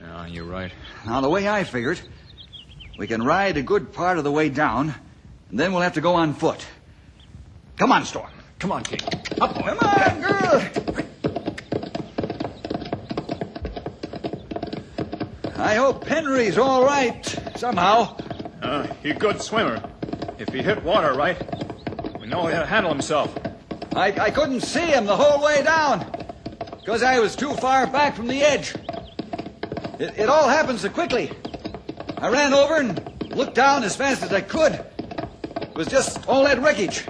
Yeah, 0.00 0.26
you're 0.26 0.44
right. 0.44 0.72
Now, 1.06 1.20
the 1.20 1.28
way 1.28 1.48
I 1.48 1.64
figure 1.64 1.92
it, 1.92 2.02
we 2.98 3.06
can 3.06 3.22
ride 3.22 3.56
a 3.56 3.62
good 3.62 3.92
part 3.92 4.18
of 4.18 4.24
the 4.24 4.32
way 4.32 4.48
down, 4.48 4.94
and 5.50 5.58
then 5.58 5.72
we'll 5.72 5.82
have 5.82 5.94
to 5.94 6.00
go 6.00 6.14
on 6.14 6.34
foot. 6.34 6.66
Come 7.76 7.92
on, 7.92 8.04
Storm. 8.04 8.30
Come 8.58 8.72
on, 8.72 8.84
Kate. 8.84 9.02
Up, 9.40 9.54
come 9.54 9.78
on, 9.78 10.20
girl. 10.20 10.62
I 15.56 15.74
hope 15.74 16.04
Henry's 16.04 16.58
all 16.58 16.84
right 16.84 17.24
somehow. 17.56 18.16
Uh, 18.62 18.86
he's 19.02 19.12
a 19.12 19.18
good 19.18 19.40
swimmer. 19.40 19.82
If 20.38 20.48
he 20.48 20.62
hit 20.62 20.82
water 20.82 21.14
right, 21.14 21.38
we 22.20 22.26
know 22.26 22.46
he'll 22.46 22.64
handle 22.64 22.92
himself. 22.92 23.36
I, 23.94 24.12
I 24.12 24.30
couldn't 24.30 24.60
see 24.60 24.80
him 24.80 25.06
the 25.06 25.16
whole 25.16 25.42
way 25.42 25.62
down 25.62 26.10
because 26.78 27.02
I 27.02 27.18
was 27.18 27.34
too 27.36 27.52
far 27.54 27.86
back 27.86 28.14
from 28.14 28.26
the 28.26 28.42
edge. 28.42 28.74
It, 29.98 30.18
it 30.18 30.28
all 30.28 30.48
happened 30.48 30.78
so 30.80 30.88
quickly. 30.88 31.30
I 32.18 32.28
ran 32.28 32.54
over 32.54 32.76
and 32.76 33.34
looked 33.34 33.54
down 33.54 33.82
as 33.82 33.96
fast 33.96 34.22
as 34.22 34.32
I 34.32 34.40
could. 34.40 34.72
It 35.60 35.74
was 35.74 35.88
just 35.88 36.26
all 36.28 36.44
that 36.44 36.60
wreckage 36.60 37.06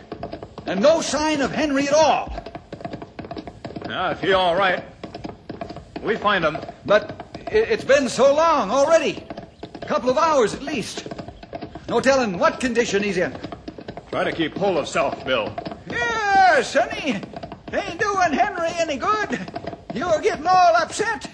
and 0.67 0.81
no 0.81 1.01
sign 1.01 1.41
of 1.41 1.51
Henry 1.51 1.89
at 1.89 1.95
all. 1.95 2.33
Now, 3.89 4.11
if 4.11 4.21
he's 4.21 4.35
all 4.35 4.55
right, 4.55 4.85
we 6.01 6.17
find 6.17 6.45
him. 6.45 6.59
But 6.87 7.27
it, 7.51 7.71
it's 7.71 7.85
been 7.85 8.09
so 8.09 8.35
long 8.35 8.71
already. 8.71 9.25
A 9.83 9.87
couple 9.87 10.11
of 10.11 10.17
hours 10.17 10.55
at 10.55 10.63
least. 10.63 11.09
No 11.91 12.01
telling 12.01 12.39
what 12.39 12.61
condition 12.61 13.03
he's 13.03 13.17
in. 13.17 13.37
Try 14.11 14.23
to 14.23 14.31
keep 14.31 14.57
hold 14.57 14.79
of 14.79 14.87
self, 14.87 15.25
Bill. 15.25 15.53
Yeah, 15.91 16.63
Sonny. 16.63 17.21
Ain't 17.73 17.99
doing 17.99 18.33
Henry 18.33 18.69
any 18.79 18.97
good. 18.97 19.41
You're 19.93 20.21
getting 20.21 20.47
all 20.47 20.77
upset. 20.77 21.27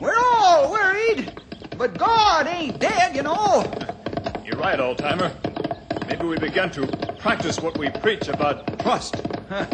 We're 0.00 0.14
all 0.16 0.70
worried. 0.70 1.42
But 1.76 1.98
God 1.98 2.46
ain't 2.46 2.78
dead, 2.78 3.16
you 3.16 3.24
know. 3.24 3.64
You're 4.44 4.60
right, 4.60 4.78
old 4.78 4.98
timer. 4.98 5.32
Maybe 6.06 6.26
we 6.26 6.38
begin 6.38 6.70
to 6.70 6.86
practice 7.18 7.58
what 7.58 7.76
we 7.76 7.90
preach 7.90 8.28
about 8.28 8.78
trust. 8.78 9.16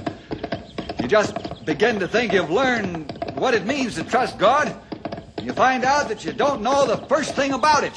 You 1.02 1.08
just 1.08 1.66
begin 1.66 2.00
to 2.00 2.08
think 2.08 2.32
you've 2.32 2.48
learned 2.48 3.12
what 3.34 3.52
it 3.52 3.66
means 3.66 3.96
to 3.96 4.04
trust 4.04 4.38
God. 4.38 4.74
And 5.36 5.46
you 5.46 5.52
find 5.52 5.84
out 5.84 6.08
that 6.08 6.24
you 6.24 6.32
don't 6.32 6.62
know 6.62 6.86
the 6.86 6.96
first 7.08 7.34
thing 7.34 7.52
about 7.52 7.84
it. 7.84 7.92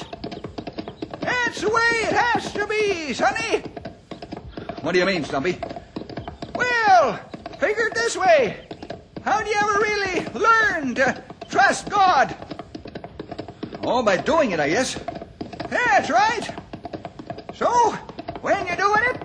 That's 1.28 1.60
the 1.60 1.68
way 1.68 1.92
it 2.08 2.14
has 2.14 2.52
to 2.54 2.66
be, 2.66 3.12
Sonny. 3.12 3.58
What 4.80 4.92
do 4.92 4.98
you 4.98 5.04
mean, 5.04 5.24
Stumpy? 5.24 5.58
Well, 6.54 7.20
figure 7.58 7.88
it 7.88 7.94
this 7.94 8.16
way. 8.16 8.66
How 9.22 9.42
do 9.42 9.50
you 9.50 9.56
ever 9.60 9.78
really 9.78 10.24
learn 10.32 10.94
to 10.94 11.22
trust 11.50 11.90
God? 11.90 12.34
Oh, 13.82 14.02
by 14.02 14.16
doing 14.16 14.52
it, 14.52 14.60
I 14.60 14.70
guess. 14.70 14.98
That's 15.68 16.08
right. 16.08 16.48
So, 17.54 17.92
when 18.40 18.66
you're 18.66 18.76
doing 18.76 19.02
it, 19.10 19.22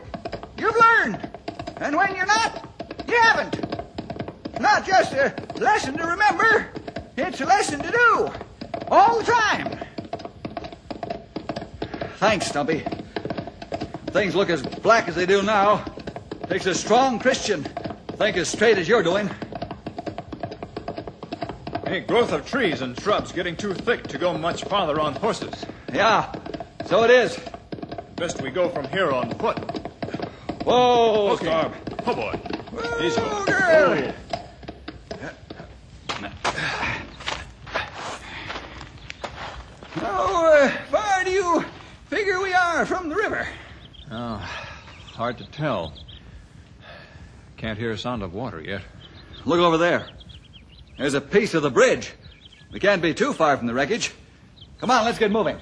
you've 0.57 0.75
learned. 0.75 1.29
And 1.77 1.95
when 1.95 2.15
you're 2.15 2.25
not, 2.25 2.67
you 3.07 3.17
haven't. 3.22 4.60
Not 4.60 4.86
just 4.86 5.13
a 5.13 5.33
lesson 5.55 5.98
to 5.98 6.05
remember, 6.05 6.67
it's 7.15 7.39
a 7.39 7.45
lesson 7.45 7.81
to 7.81 7.91
do. 7.91 8.29
All 8.89 9.19
the 9.19 9.31
time. 9.31 9.79
Thanks, 12.24 12.48
Stumpy. 12.48 12.86
Things 14.12 14.34
look 14.34 14.50
as 14.50 14.62
black 14.62 15.10
as 15.10 15.15
they 15.15 15.25
do 15.25 15.42
now. 15.42 15.84
Takes 16.48 16.65
a 16.68 16.74
strong 16.74 17.20
Christian 17.20 17.63
to 17.63 18.15
think 18.15 18.38
as 18.38 18.48
straight 18.48 18.77
as 18.77 18.88
you're 18.88 19.03
doing. 19.03 19.30
Hey, 21.86 22.00
growth 22.00 22.32
of 22.32 22.50
trees 22.50 22.82
and 22.82 22.98
shrubs 23.01 23.34
getting 23.34 23.58
too 23.58 23.74
thick 23.74 24.08
to 24.08 24.18
go 24.18 24.38
much 24.38 24.63
farther 24.63 25.01
on 25.01 25.15
horses. 25.15 25.65
Yeah, 25.94 26.34
so 26.86 27.03
it 27.03 27.10
is. 27.10 27.38
Best 28.15 28.42
we 28.42 28.51
go 28.51 28.70
from 28.70 28.88
here 28.88 29.12
on 29.12 29.30
foot. 29.38 29.60
Whoa, 30.63 31.32
Okay. 31.34 31.48
Storm. 31.48 31.74
Oh, 32.06 32.15
boy. 32.15 32.39
Easy. 33.01 33.20
Whoa, 33.20 33.44
girl. 33.44 34.13
How 39.96 40.53
uh, 40.53 40.70
far 40.89 41.25
do 41.25 41.32
you 41.32 41.65
figure 42.13 42.39
we 42.42 42.53
are 42.53 42.86
from 42.86 43.10
the 43.10 43.15
river? 43.15 43.48
Oh, 44.12 44.39
hard 45.34 45.52
to 45.52 45.58
tell. 45.58 45.94
Can't 47.58 47.80
hear 47.80 47.92
a 47.92 47.98
sound 47.98 48.22
of 48.22 48.34
water 48.34 48.62
yet. 48.62 48.82
Look 49.46 49.60
over 49.60 49.78
there. 49.78 50.08
There's 50.98 51.16
a 51.16 51.22
piece 51.22 51.56
of 51.56 51.63
the 51.63 51.72
bridge. 51.72 52.13
We 52.72 52.80
can't 52.80 53.02
be 53.02 53.13
too 53.16 53.34
far 53.34 53.58
from 53.58 53.66
the 53.68 53.74
wreckage. 53.74 54.13
Come 54.80 54.92
on, 54.92 55.06
let's 55.06 55.18
get 55.18 55.32
moving. 55.32 55.58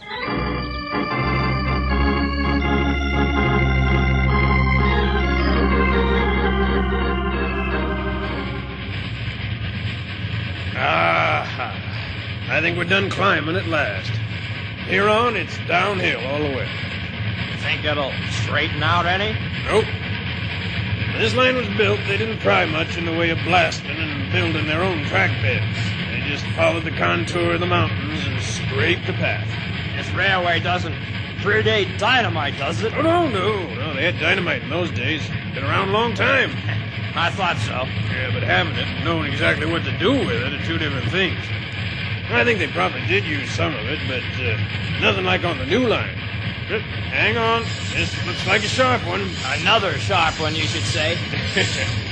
Ah, 10.83 11.73
I 12.49 12.59
think 12.59 12.77
we're 12.77 12.83
done 12.83 13.09
climbing 13.09 13.55
at 13.55 13.67
last. 13.67 14.11
Here 14.87 15.07
on, 15.07 15.37
it's 15.37 15.57
downhill 15.67 16.19
all 16.27 16.39
the 16.39 16.57
way. 16.57 16.67
Think 17.59 17.85
it'll 17.85 18.11
straighten 18.51 18.83
out 18.83 19.05
any? 19.05 19.31
Nope. 19.63 19.85
When 19.85 21.21
this 21.21 21.33
line 21.35 21.55
was 21.55 21.69
built, 21.77 22.01
they 22.05 22.17
didn't 22.17 22.39
try 22.39 22.65
much 22.65 22.97
in 22.97 23.05
the 23.05 23.13
way 23.13 23.29
of 23.29 23.37
blasting 23.45 23.95
and 23.95 24.29
building 24.29 24.67
their 24.67 24.83
own 24.83 25.05
track 25.05 25.31
beds. 25.41 25.77
They 26.11 26.19
just 26.27 26.45
followed 26.53 26.83
the 26.83 26.91
contour 26.91 27.53
of 27.53 27.61
the 27.61 27.65
mountains 27.65 28.27
and 28.27 28.41
scraped 28.43 29.07
the 29.07 29.13
path. 29.13 29.47
This 29.95 30.13
railway 30.13 30.59
doesn't 30.59 30.91
predate 31.39 31.97
dynamite, 31.97 32.57
does 32.57 32.83
it? 32.83 32.93
Oh, 32.93 33.01
no, 33.01 33.29
no, 33.29 33.73
no. 33.73 33.93
They 33.93 34.03
had 34.03 34.19
dynamite 34.19 34.63
in 34.63 34.69
those 34.69 34.91
days. 34.91 35.25
Been 35.55 35.63
around 35.63 35.87
a 35.87 35.93
long 35.93 36.13
time. 36.13 36.51
I 37.15 37.29
thought 37.31 37.57
so. 37.57 37.87
Yeah, 38.11 38.31
but 38.33 38.43
having 38.43 38.73
it 38.75 38.85
and 38.85 39.05
knowing 39.05 39.31
exactly 39.31 39.65
what 39.65 39.85
to 39.85 39.97
do 39.97 40.11
with 40.11 40.43
it 40.43 40.53
are 40.53 40.65
two 40.65 40.77
different 40.77 41.09
things. 41.09 41.39
I 42.29 42.43
think 42.43 42.59
they 42.59 42.67
probably 42.67 43.05
did 43.07 43.23
use 43.23 43.49
some 43.51 43.73
of 43.73 43.85
it, 43.85 43.99
but 44.07 44.23
uh, 44.43 44.99
nothing 44.99 45.23
like 45.23 45.45
on 45.45 45.57
the 45.57 45.65
new 45.65 45.87
line. 45.87 46.17
Hang 46.69 47.37
on. 47.37 47.63
This 47.93 48.13
looks 48.25 48.45
like 48.47 48.63
a 48.63 48.67
sharp 48.67 49.05
one. 49.05 49.29
Another 49.61 49.97
sharp 49.99 50.39
one, 50.39 50.55
you 50.55 50.63
should 50.63 50.83
say. 50.83 51.17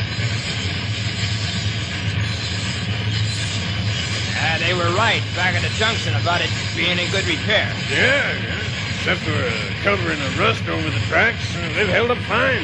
Ah, 4.41 4.56
they 4.58 4.73
were 4.73 4.88
right 4.95 5.21
back 5.36 5.54
at 5.54 5.62
the 5.62 5.67
junction 5.76 6.15
about 6.15 6.39
it 6.39 6.50
being 6.73 6.97
in 6.97 7.12
good 7.12 7.28
repair. 7.28 7.67
Yeah, 7.91 8.32
yeah. 8.39 8.56
Except 8.95 9.19
for 9.19 9.36
uh, 9.36 9.52
covering 9.84 10.17
the 10.17 10.30
rust 10.39 10.65
over 10.69 10.89
the 10.89 11.00
tracks, 11.12 11.43
uh, 11.58 11.60
they've 11.76 11.89
held 11.89 12.10
up 12.10 12.17
fine. 12.19 12.63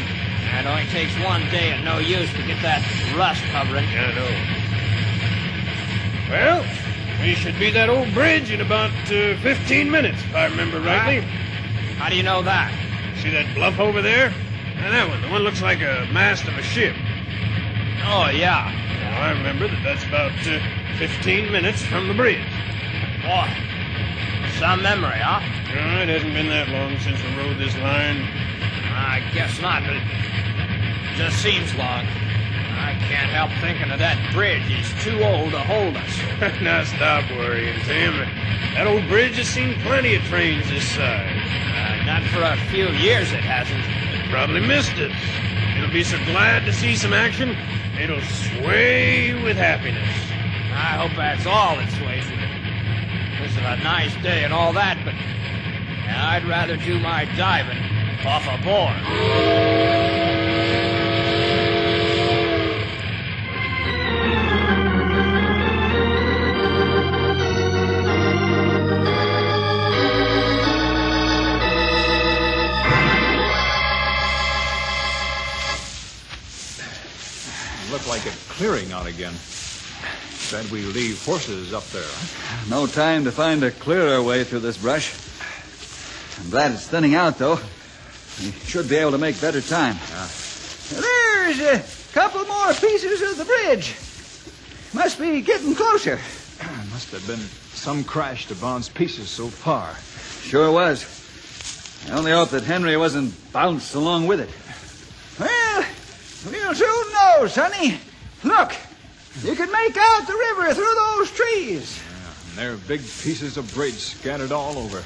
It 0.55 0.65
only 0.65 0.85
takes 0.87 1.11
one 1.19 1.41
day 1.51 1.73
and 1.73 1.83
no 1.83 1.99
use 1.99 2.31
to 2.31 2.43
get 2.47 2.61
that 2.61 2.79
rust 3.17 3.43
covering. 3.51 3.83
Yeah, 3.91 4.07
I 4.07 4.15
know. 4.15 4.31
Well, 6.31 6.65
we 7.21 7.35
should 7.35 7.59
be 7.59 7.71
that 7.71 7.89
old 7.89 8.13
bridge 8.13 8.51
in 8.51 8.61
about 8.61 8.91
uh, 9.11 9.35
15 9.43 9.91
minutes, 9.91 10.23
if 10.23 10.33
I 10.33 10.45
remember 10.45 10.79
rightly. 10.79 11.27
How 12.05 12.11
do 12.11 12.17
you 12.17 12.21
know 12.21 12.43
that? 12.43 12.69
See 13.17 13.31
that 13.31 13.49
bluff 13.55 13.79
over 13.79 13.99
there? 13.99 14.29
And 14.77 14.93
that 14.93 15.09
one, 15.09 15.23
the 15.23 15.27
one 15.27 15.41
looks 15.41 15.63
like 15.63 15.81
a 15.81 16.05
mast 16.13 16.45
of 16.45 16.53
a 16.53 16.61
ship. 16.61 16.93
Oh, 18.05 18.29
yeah. 18.29 18.69
Well, 18.69 19.23
I 19.25 19.33
remember 19.33 19.65
that 19.65 19.81
that's 19.81 20.05
about 20.05 20.29
uh, 20.45 20.61
15 21.01 21.51
minutes 21.51 21.81
from 21.81 22.07
the 22.07 22.13
bridge. 22.13 22.45
Boy, 23.25 23.49
some 24.61 24.85
memory, 24.85 25.17
huh? 25.17 25.41
No, 25.73 26.05
it 26.05 26.13
hasn't 26.13 26.37
been 26.37 26.45
that 26.53 26.69
long 26.69 26.93
since 27.01 27.17
we 27.25 27.41
rode 27.41 27.57
this 27.57 27.73
line. 27.81 28.21
I 28.93 29.25
guess 29.33 29.57
not, 29.57 29.81
but 29.81 29.97
it 29.97 30.05
just 31.17 31.41
seems 31.41 31.73
long. 31.73 32.05
I 32.05 32.93
can't 33.09 33.33
help 33.33 33.49
thinking 33.65 33.89
of 33.89 33.97
that 33.97 34.21
bridge. 34.29 34.61
It's 34.69 34.93
too 35.01 35.25
old 35.25 35.57
to 35.57 35.59
hold 35.65 35.97
us. 35.97 36.13
now 36.61 36.83
stop 36.85 37.25
worrying, 37.31 37.81
Tim. 37.81 38.13
That 38.77 38.85
old 38.85 39.09
bridge 39.09 39.37
has 39.37 39.47
seen 39.47 39.73
plenty 39.81 40.13
of 40.13 40.21
trains 40.29 40.69
this 40.69 40.85
size. 40.85 41.34
Not 42.05 42.23
for 42.31 42.41
a 42.43 42.55
few 42.69 42.87
years 42.89 43.31
it 43.31 43.41
hasn't. 43.41 43.83
It 44.13 44.29
probably 44.29 44.61
missed 44.61 44.97
it. 44.97 45.11
It'll 45.77 45.91
be 45.91 46.03
so 46.03 46.17
glad 46.25 46.65
to 46.65 46.73
see 46.73 46.95
some 46.95 47.13
action, 47.13 47.57
it'll 47.99 48.21
sway 48.21 49.33
with 49.43 49.57
happiness. 49.57 50.07
I 50.71 50.97
hope 50.97 51.15
that's 51.15 51.45
all 51.45 51.79
it 51.79 51.89
sways 51.91 52.25
with. 52.29 52.45
This 53.41 53.51
is 53.51 53.57
a 53.57 53.77
nice 53.83 54.15
day 54.21 54.43
and 54.43 54.53
all 54.53 54.71
that, 54.73 54.97
but 55.03 55.15
I'd 55.15 56.45
rather 56.45 56.77
do 56.77 56.99
my 56.99 57.25
diving 57.35 57.77
off 58.25 58.47
a 58.47 58.63
board. 58.63 60.24
Like 78.15 78.33
a 78.33 78.37
clearing 78.47 78.93
out 78.93 79.07
again. 79.07 79.33
Said 79.33 80.71
we 80.71 80.83
leave 80.83 81.21
horses 81.25 81.73
up 81.73 81.85
there. 81.87 82.03
No 82.69 82.87
time 82.87 83.25
to 83.25 83.31
find 83.31 83.61
a 83.61 83.71
clearer 83.71 84.23
way 84.23 84.45
through 84.45 84.61
this 84.61 84.77
brush. 84.77 85.13
I'm 86.39 86.49
glad 86.49 86.71
it's 86.71 86.87
thinning 86.87 87.15
out, 87.15 87.37
though. 87.37 87.59
We 88.39 88.51
should 88.51 88.87
be 88.87 88.95
able 88.95 89.11
to 89.11 89.17
make 89.17 89.41
better 89.41 89.59
time. 89.59 89.97
There's 90.89 91.59
a 91.59 92.13
couple 92.13 92.45
more 92.45 92.73
pieces 92.73 93.21
of 93.21 93.37
the 93.37 93.43
bridge. 93.43 93.97
Must 94.93 95.19
be 95.19 95.41
getting 95.41 95.75
closer. 95.75 96.15
Must 96.91 97.11
have 97.11 97.27
been 97.27 97.45
some 97.73 98.05
crash 98.05 98.47
to 98.47 98.55
bounce 98.55 98.87
pieces 98.87 99.29
so 99.29 99.47
far. 99.47 99.93
Sure 100.41 100.71
was. 100.71 101.03
I 102.09 102.17
only 102.17 102.31
hope 102.31 102.51
that 102.51 102.63
Henry 102.63 102.95
wasn't 102.95 103.33
bounced 103.51 103.93
along 103.93 104.27
with 104.27 104.39
it. 104.39 104.49
Well, 105.37 105.85
we'll 106.49 106.75
soon 106.75 107.13
know, 107.13 107.47
Sonny. 107.47 107.99
Look, 108.45 108.75
you 109.43 109.55
can 109.55 109.71
make 109.71 109.97
out 109.97 110.27
the 110.27 110.33
river 110.33 110.73
through 110.75 110.93
those 110.95 111.31
trees. 111.31 111.99
And 112.49 112.57
there 112.59 112.73
are 112.73 112.77
big 112.77 113.01
pieces 113.01 113.57
of 113.57 113.73
bridge 113.73 113.95
scattered 113.95 114.51
all 114.51 114.77
over. 114.77 115.03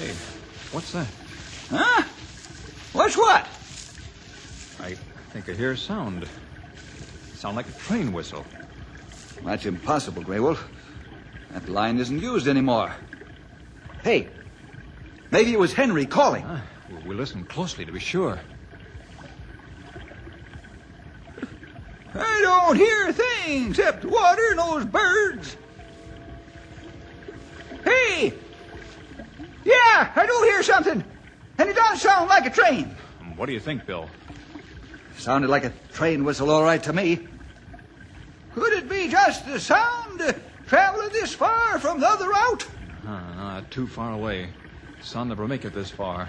Hey, 0.00 0.12
what's 0.72 0.90
that? 0.92 1.06
Huh? 1.70 2.02
What's 2.92 3.16
what? 3.16 3.46
I 4.80 4.96
think 5.30 5.48
I 5.48 5.52
hear 5.52 5.72
a 5.72 5.76
sound. 5.76 6.26
Sound 7.36 7.54
like 7.54 7.68
a 7.68 7.72
train 7.72 8.12
whistle. 8.12 8.44
That's 9.44 9.64
impossible, 9.64 10.22
Grey 10.22 10.40
Wolf. 10.40 10.68
That 11.52 11.68
line 11.68 12.00
isn't 12.00 12.20
used 12.20 12.48
anymore. 12.48 12.92
Hey, 14.02 14.28
maybe 15.30 15.52
it 15.52 15.58
was 15.58 15.72
Henry 15.72 16.04
calling. 16.04 16.42
Ah, 16.44 16.62
well, 16.90 17.02
we'll 17.06 17.16
listen 17.16 17.44
closely 17.44 17.84
to 17.84 17.92
be 17.92 18.00
sure. 18.00 18.40
I 22.14 22.40
don't 22.42 22.76
hear 22.76 23.08
a 23.08 23.12
thing 23.12 23.70
except 23.70 24.04
water 24.04 24.42
and 24.50 24.58
those 24.58 24.84
birds. 24.86 25.56
Hey! 27.84 28.32
Yeah, 29.64 30.12
I 30.16 30.26
do 30.26 30.42
hear 30.44 30.62
something. 30.62 31.04
And 31.58 31.68
it 31.68 31.76
does 31.76 32.00
sound 32.00 32.28
like 32.28 32.46
a 32.46 32.50
train. 32.50 32.94
What 33.36 33.46
do 33.46 33.52
you 33.52 33.60
think, 33.60 33.86
Bill? 33.86 34.08
Sounded 35.16 35.50
like 35.50 35.64
a 35.64 35.72
train 35.92 36.24
whistle, 36.24 36.50
all 36.50 36.62
right 36.62 36.82
to 36.82 36.92
me. 36.92 37.26
Could 38.54 38.72
it 38.72 38.88
be 38.88 39.08
just 39.08 39.46
the 39.46 39.60
sound 39.60 40.20
uh, 40.20 40.32
traveling 40.66 41.10
this 41.10 41.34
far 41.34 41.78
from 41.78 42.00
the 42.00 42.06
other 42.08 42.28
route? 42.28 42.66
Uh, 43.06 43.34
not 43.34 43.70
too 43.70 43.86
far 43.86 44.12
away. 44.12 44.48
Sun 45.02 45.28
never 45.28 45.46
make 45.46 45.64
it 45.64 45.72
this 45.72 45.90
far. 45.90 46.28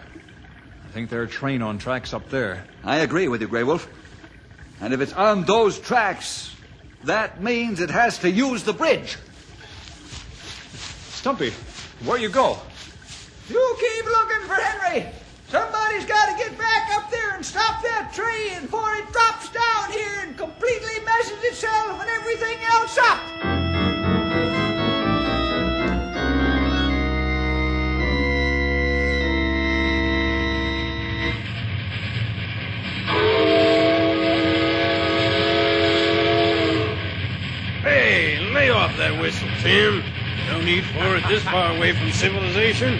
I 0.85 0.91
think 0.91 1.09
there's 1.09 1.29
a 1.29 1.31
train 1.31 1.61
on 1.61 1.77
tracks 1.77 2.13
up 2.13 2.29
there. 2.29 2.65
I 2.83 2.97
agree 2.97 3.27
with 3.27 3.41
you, 3.41 3.47
Grey 3.47 3.63
Wolf. 3.63 3.89
And 4.81 4.93
if 4.93 4.99
it's 4.99 5.13
on 5.13 5.43
those 5.43 5.79
tracks, 5.79 6.55
that 7.03 7.41
means 7.41 7.79
it 7.79 7.91
has 7.91 8.17
to 8.19 8.29
use 8.29 8.63
the 8.63 8.73
bridge. 8.73 9.17
Stumpy, 11.11 11.51
where 12.03 12.17
you 12.17 12.29
go? 12.29 12.57
You 13.47 13.77
keep 13.79 14.05
looking 14.05 14.47
for 14.47 14.55
Henry. 14.55 15.11
Somebody's 15.49 16.05
got 16.05 16.31
to 16.31 16.43
get 16.43 16.57
back 16.57 16.89
up 16.95 17.11
there 17.11 17.35
and 17.35 17.45
stop 17.45 17.83
that 17.83 18.11
train 18.13 18.61
before 18.61 18.95
it 18.95 19.11
drops 19.11 19.49
down 19.49 19.91
here 19.91 20.23
and 20.23 20.37
completely 20.37 21.03
messes 21.05 21.43
itself 21.43 22.01
and 22.01 22.09
everything 22.09 22.57
else 22.71 22.97
up. 22.97 23.60
Tim. 39.61 40.03
No 40.49 40.59
need 40.59 40.83
for 40.85 41.15
it 41.15 41.23
this 41.27 41.43
far 41.43 41.75
away 41.75 41.93
from 41.93 42.11
civilization. 42.11 42.97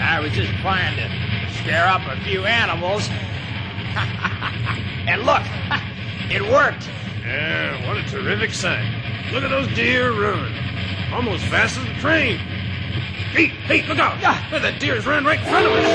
I 0.00 0.18
was 0.22 0.32
just 0.32 0.50
trying 0.62 0.96
to 0.96 1.52
scare 1.60 1.86
up 1.86 2.00
a 2.06 2.18
few 2.24 2.46
animals. 2.46 3.06
and 5.06 5.22
look, 5.24 5.42
it 6.32 6.40
worked. 6.50 6.88
Yeah, 7.22 7.86
what 7.86 7.98
a 7.98 8.02
terrific 8.04 8.52
sight. 8.52 8.88
Look 9.30 9.44
at 9.44 9.50
those 9.50 9.68
deer 9.74 10.10
run. 10.10 10.50
Almost 11.12 11.44
fast 11.44 11.76
as 11.76 11.84
the 11.84 11.94
train. 12.00 12.38
Hey, 12.38 13.46
hey, 13.46 13.86
look 13.86 13.98
out! 13.98 14.18
There, 14.50 14.60
that 14.60 14.80
deer's 14.80 15.06
run 15.06 15.24
right 15.26 15.38
in 15.38 15.44
front 15.44 15.66
of 15.66 15.72
us. 15.72 15.86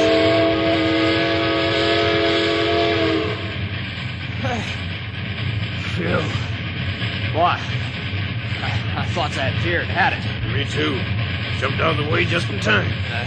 Phew. 5.95 6.21
Boy, 7.33 7.41
I, 7.41 7.59
I 7.59 7.66
thought 9.17 9.31
that 9.31 9.63
deer 9.63 9.83
had 9.83 10.13
had 10.13 10.13
it. 10.13 10.53
Me 10.53 10.63
too. 10.63 10.93
Jumped 11.57 11.81
out 11.81 11.97
of 11.97 12.05
the 12.05 12.11
way 12.11 12.23
just 12.23 12.47
in 12.49 12.59
time. 12.59 12.93
Uh, 13.09 13.25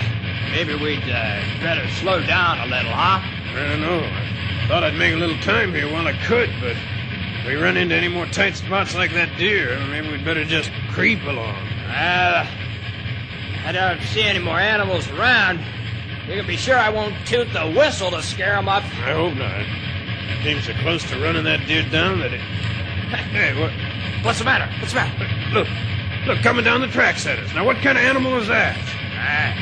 maybe 0.52 0.72
we'd 0.78 1.02
uh, 1.02 1.42
better 1.58 1.82
slow 1.98 2.22
down 2.22 2.60
a 2.60 2.66
little, 2.70 2.92
huh? 2.92 3.18
I 3.18 3.68
don't 3.74 3.80
know. 3.80 3.98
I 3.98 4.66
thought 4.68 4.84
I'd 4.84 4.94
make 4.94 5.14
a 5.14 5.16
little 5.16 5.36
time 5.40 5.74
here 5.74 5.90
while 5.90 6.06
I 6.06 6.12
could, 6.26 6.48
but 6.60 6.76
if 7.40 7.46
we 7.48 7.56
run 7.56 7.76
into 7.76 7.96
any 7.96 8.06
more 8.06 8.26
tight 8.26 8.54
spots 8.54 8.94
like 8.94 9.10
that 9.14 9.36
deer, 9.36 9.84
maybe 9.90 10.12
we'd 10.12 10.24
better 10.24 10.44
just 10.44 10.70
creep 10.92 11.24
along. 11.24 11.58
Uh, 11.90 12.46
I 13.66 13.72
don't 13.72 14.00
see 14.14 14.22
any 14.22 14.38
more 14.38 14.60
animals 14.60 15.10
around. 15.10 15.58
You 16.28 16.36
can 16.36 16.46
be 16.46 16.56
sure 16.56 16.78
I 16.78 16.90
won't 16.90 17.16
toot 17.26 17.52
the 17.52 17.66
whistle 17.66 18.12
to 18.12 18.22
scare 18.22 18.54
them 18.54 18.68
up. 18.68 18.84
I 18.84 19.10
hope 19.18 19.34
not. 19.34 19.66
Came 20.44 20.62
so 20.62 20.72
close 20.82 21.02
to 21.10 21.18
running 21.20 21.42
that 21.50 21.66
deer 21.66 21.82
down 21.90 22.20
that 22.20 22.32
it. 22.32 22.40
Hey, 23.10 23.60
what? 23.60 23.72
What's 24.22 24.38
the 24.38 24.44
matter? 24.44 24.66
What's 24.80 24.92
the 24.92 25.00
matter? 25.00 25.26
Look, 25.52 25.68
look, 26.26 26.42
coming 26.42 26.64
down 26.64 26.80
the 26.80 26.88
tracks 26.88 27.26
at 27.26 27.38
us. 27.38 27.52
Now, 27.54 27.64
what 27.64 27.76
kind 27.78 27.96
of 27.98 28.04
animal 28.04 28.36
is 28.38 28.48
that? 28.48 28.76
Ah, 29.16 29.54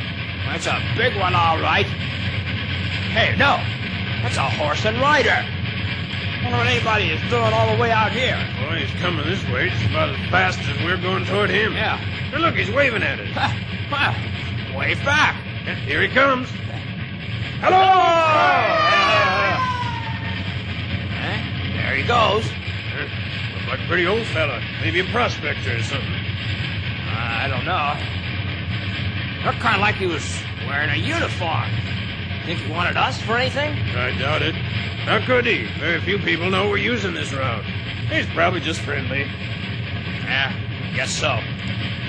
that's 0.53 0.67
a 0.67 0.79
big 0.97 1.17
one, 1.17 1.35
all 1.35 1.59
right. 1.61 1.87
Hey, 1.87 3.35
no, 3.37 3.57
that's 4.23 4.37
a 4.37 4.49
horse 4.51 4.85
and 4.85 5.01
rider. 5.01 5.45
Wonder 6.43 6.59
what 6.59 6.67
anybody 6.69 7.11
is 7.11 7.21
doing 7.31 7.53
all 7.53 7.75
the 7.75 7.81
way 7.81 7.91
out 7.91 8.13
here. 8.13 8.37
Boy, 8.63 8.77
he's 8.85 9.01
coming 9.01 9.25
this 9.27 9.43
way 9.51 9.71
just 9.71 9.87
about 9.91 10.11
as 10.11 10.31
fast 10.31 10.59
as 10.61 10.85
we're 10.85 10.97
going 11.01 11.25
toward 11.27 11.51
him. 11.51 11.73
Yeah. 11.73 11.97
Hey, 11.97 12.39
look, 12.39 12.55
he's 12.55 12.71
waving 12.71 13.03
at 13.03 13.19
us. 13.19 13.29
Well, 13.91 14.15
wave 14.79 15.03
back. 15.05 15.35
Yeah, 15.67 15.75
Here 15.75 16.01
he 16.03 16.09
comes. 16.09 16.49
Hello! 17.61 17.83
Eh, 21.19 21.77
There 21.83 21.95
he 21.97 22.03
goes. 22.07 22.45
Like 23.69 23.81
a 23.81 23.87
pretty 23.87 24.07
old 24.07 24.27
fella. 24.29 24.63
Maybe 24.81 25.01
a 25.01 25.05
prospector 25.05 25.77
or 25.77 25.83
something. 25.83 26.25
I 27.11 27.49
don't 27.49 27.65
know. 27.65 27.93
Looked 29.45 29.61
kind 29.61 29.77
of 29.77 29.81
like 29.83 29.97
he 29.97 30.07
was 30.07 30.25
wearing 30.67 30.91
a 30.91 30.97
uniform. 30.97 31.69
Think 32.47 32.61
he 32.61 32.73
wanted 32.73 32.97
us 32.97 33.21
for 33.21 33.37
anything? 33.37 33.75
I 33.95 34.17
doubt 34.19 34.41
it. 34.41 34.55
How 34.55 35.25
could 35.25 35.45
he? 35.45 35.69
Very 35.79 36.01
few 36.01 36.19
people 36.19 36.51
know 36.51 36.69
we're 36.71 36.79
using 36.79 37.13
this 37.13 37.33
route. 37.33 37.65
He's 38.11 38.27
probably 38.35 38.61
just 38.61 38.81
friendly. 38.81 39.21
Yeah, 40.25 40.53
guess 40.95 41.11
so. 41.11 41.39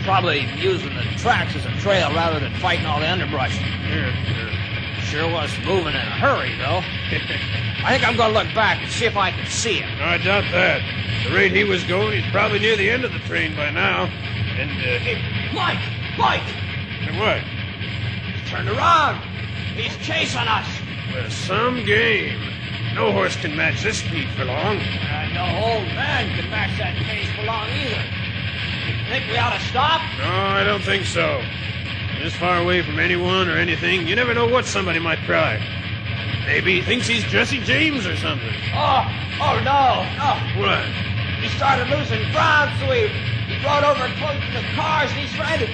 Probably 0.04 0.48
using 0.58 0.96
the 0.96 1.04
tracks 1.18 1.56
as 1.56 1.66
a 1.66 1.72
trail 1.82 2.10
rather 2.14 2.40
than 2.40 2.54
fighting 2.60 2.86
all 2.86 3.02
the 3.02 3.10
underbrush. 3.10 3.60
Yeah, 3.60 4.16
yeah. 4.32 5.02
Sure 5.02 5.30
was 5.30 5.52
moving 5.66 5.88
in 5.88 5.96
a 5.96 6.20
hurry, 6.20 6.56
though. 6.58 6.82
I 7.84 7.92
think 7.98 8.08
I'm 8.08 8.18
going 8.18 8.34
to 8.34 8.40
look 8.40 8.54
back 8.54 8.82
and 8.82 8.92
see 8.92 9.06
if 9.06 9.16
I 9.16 9.32
can 9.32 9.46
see 9.48 9.76
him. 9.80 9.90
I 10.02 10.18
doubt 10.18 10.44
that. 10.52 10.82
The 11.28 11.34
rate 11.36 11.52
he 11.54 11.64
was 11.64 11.84
going, 11.86 12.22
he's 12.22 12.32
probably 12.32 12.60
near 12.60 12.76
the 12.76 12.90
end 12.90 13.06
of 13.06 13.14
the 13.14 13.20
train 13.20 13.56
by 13.56 13.70
now. 13.72 14.06
And, 14.06 14.70
uh, 14.72 15.00
Hey, 15.00 15.16
Mike! 15.54 15.80
Mike! 16.18 16.44
and 17.08 17.18
what? 17.18 17.40
He's 17.40 18.50
turned 18.50 18.70
around! 18.70 19.22
He's 19.76 19.96
chasing 20.06 20.40
us! 20.48 20.68
Well, 21.14 21.30
some 21.30 21.86
game. 21.86 22.38
No 22.96 23.12
horse 23.12 23.36
can 23.38 23.56
match 23.56 23.82
this 23.84 24.00
speed 24.00 24.28
for 24.36 24.46
long. 24.46 24.78
Uh, 24.78 25.30
no 25.34 25.46
old 25.64 25.86
man 25.96 26.36
can 26.36 26.50
match 26.50 26.78
that 26.80 26.96
pace 26.98 27.30
for 27.36 27.44
long 27.44 27.70
either. 27.70 28.04
Think 29.10 29.26
we 29.32 29.38
ought 29.38 29.54
to 29.58 29.66
stop? 29.66 30.02
No, 30.20 30.30
I 30.30 30.64
don't 30.64 30.84
think 30.84 31.06
so. 31.06 31.42
This 32.22 32.36
far 32.36 32.60
away 32.60 32.82
from 32.84 33.00
anyone 33.00 33.48
or 33.50 33.58
anything, 33.58 34.06
you 34.08 34.16
never 34.16 34.34
know 34.34 34.48
what 34.48 34.66
somebody 34.66 35.00
might 35.00 35.20
try. 35.20 35.58
Maybe 36.50 36.80
he 36.80 36.82
thinks 36.82 37.06
he's 37.06 37.24
Jesse 37.26 37.60
James 37.60 38.08
or 38.08 38.18
something. 38.18 38.50
Oh, 38.74 39.06
oh 39.38 39.62
no, 39.62 40.02
no. 40.18 40.34
What? 40.58 40.82
He 41.38 41.48
started 41.54 41.86
losing 41.94 42.26
ground, 42.34 42.74
so 42.82 42.90
he, 42.90 43.06
he 43.06 43.62
rode 43.62 43.86
over 43.86 44.10
close 44.18 44.34
to 44.34 44.52
the 44.58 44.66
cars 44.74 45.12
and 45.14 45.20
he's 45.22 45.32
trying 45.38 45.60
to. 45.62 45.70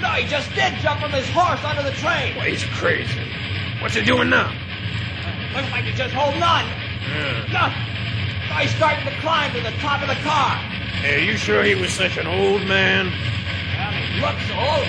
No, 0.00 0.08
he 0.16 0.26
just 0.26 0.48
did 0.56 0.72
jump 0.80 1.02
from 1.02 1.12
his 1.12 1.28
horse 1.28 1.60
onto 1.62 1.82
the 1.82 1.92
train. 2.00 2.36
Why, 2.36 2.48
he's 2.48 2.64
crazy. 2.80 3.20
What's 3.82 3.92
he 3.92 4.02
doing 4.02 4.30
now? 4.30 4.48
Looks 5.52 5.70
like 5.70 5.84
he's 5.84 5.98
just 5.98 6.14
holding 6.14 6.42
on. 6.42 6.64
Yeah. 7.04 7.52
No, 7.52 7.68
no, 8.48 8.60
he's 8.64 8.74
starting 8.74 9.04
to 9.04 9.20
climb 9.20 9.52
to 9.52 9.60
the 9.60 9.76
top 9.76 10.00
of 10.00 10.08
the 10.08 10.16
car. 10.24 10.56
Hey, 11.04 11.20
are 11.20 11.24
you 11.32 11.36
sure 11.36 11.62
he 11.64 11.74
was 11.74 11.92
such 11.92 12.16
an 12.16 12.26
old 12.26 12.64
man? 12.64 13.12
Well, 13.76 13.92
he 13.92 14.20
looks 14.24 14.48
old. 14.56 14.88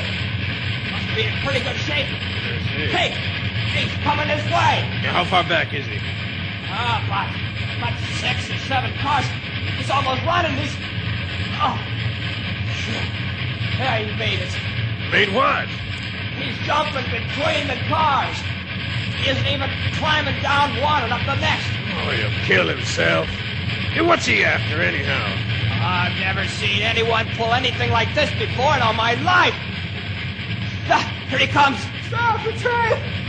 Must 0.96 1.12
be 1.14 1.28
in 1.28 1.36
pretty 1.44 1.60
good 1.60 1.76
shape. 1.76 2.08
Hey, 2.08 3.33
he's 3.74 3.94
coming 4.04 4.28
this 4.28 4.46
way. 4.46 4.86
Yeah, 5.02 5.14
how 5.14 5.26
far 5.26 5.44
back 5.44 5.74
is 5.74 5.86
he? 5.86 6.00
Ah, 6.70 7.02
about, 7.06 7.30
about 7.78 7.98
six 8.22 8.50
or 8.50 8.58
seven 8.70 8.94
cars. 9.02 9.26
He's 9.78 9.90
almost 9.90 10.22
running. 10.24 10.54
He's. 10.58 10.74
Oh. 11.60 11.78
Shit. 12.74 13.04
There, 13.78 14.06
he 14.06 14.14
made 14.18 14.40
it. 14.40 14.54
Made 15.12 15.34
what? 15.34 15.68
He's 16.38 16.58
jumping 16.66 17.06
between 17.10 17.68
the 17.68 17.78
cars. 17.90 18.38
He 19.22 19.30
isn't 19.30 19.48
even 19.48 19.70
climbing 19.98 20.42
down 20.42 20.82
one 20.82 21.04
and 21.04 21.14
up 21.14 21.26
the 21.26 21.36
next. 21.36 21.68
Oh, 21.94 22.12
he'll 22.12 22.46
kill 22.46 22.68
himself. 22.68 23.28
Hey, 23.94 24.02
what's 24.02 24.26
he 24.26 24.44
after, 24.44 24.82
anyhow? 24.82 25.24
I've 25.86 26.18
never 26.20 26.46
seen 26.48 26.82
anyone 26.82 27.28
pull 27.36 27.54
anything 27.54 27.92
like 27.92 28.14
this 28.16 28.32
before 28.32 28.76
in 28.76 28.82
all 28.82 28.94
my 28.94 29.14
life. 29.22 29.56
Ah, 30.90 31.06
here 31.30 31.40
he 31.40 31.48
comes. 31.48 31.78
Stop 32.08 32.44
the 32.44 32.52
train! 32.54 33.23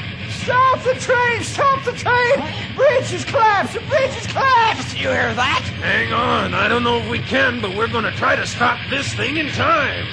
Stop 0.44 0.84
the 0.84 0.94
train! 1.00 1.42
Stop 1.42 1.84
the 1.84 1.92
train! 1.92 2.74
Bridge 2.76 3.10
is 3.14 3.24
collapsed! 3.24 3.72
The 3.72 3.80
bridge 3.80 4.14
is 4.14 4.26
collapsed! 4.26 4.94
You 4.94 5.08
hear 5.08 5.32
that? 5.32 5.62
Hang 5.80 6.12
on. 6.12 6.52
I 6.52 6.68
don't 6.68 6.84
know 6.84 6.98
if 6.98 7.08
we 7.08 7.18
can, 7.20 7.62
but 7.62 7.74
we're 7.74 7.88
going 7.88 8.04
to 8.04 8.12
try 8.12 8.36
to 8.36 8.46
stop 8.46 8.78
this 8.90 9.14
thing 9.14 9.38
in 9.38 9.48
time. 9.48 10.06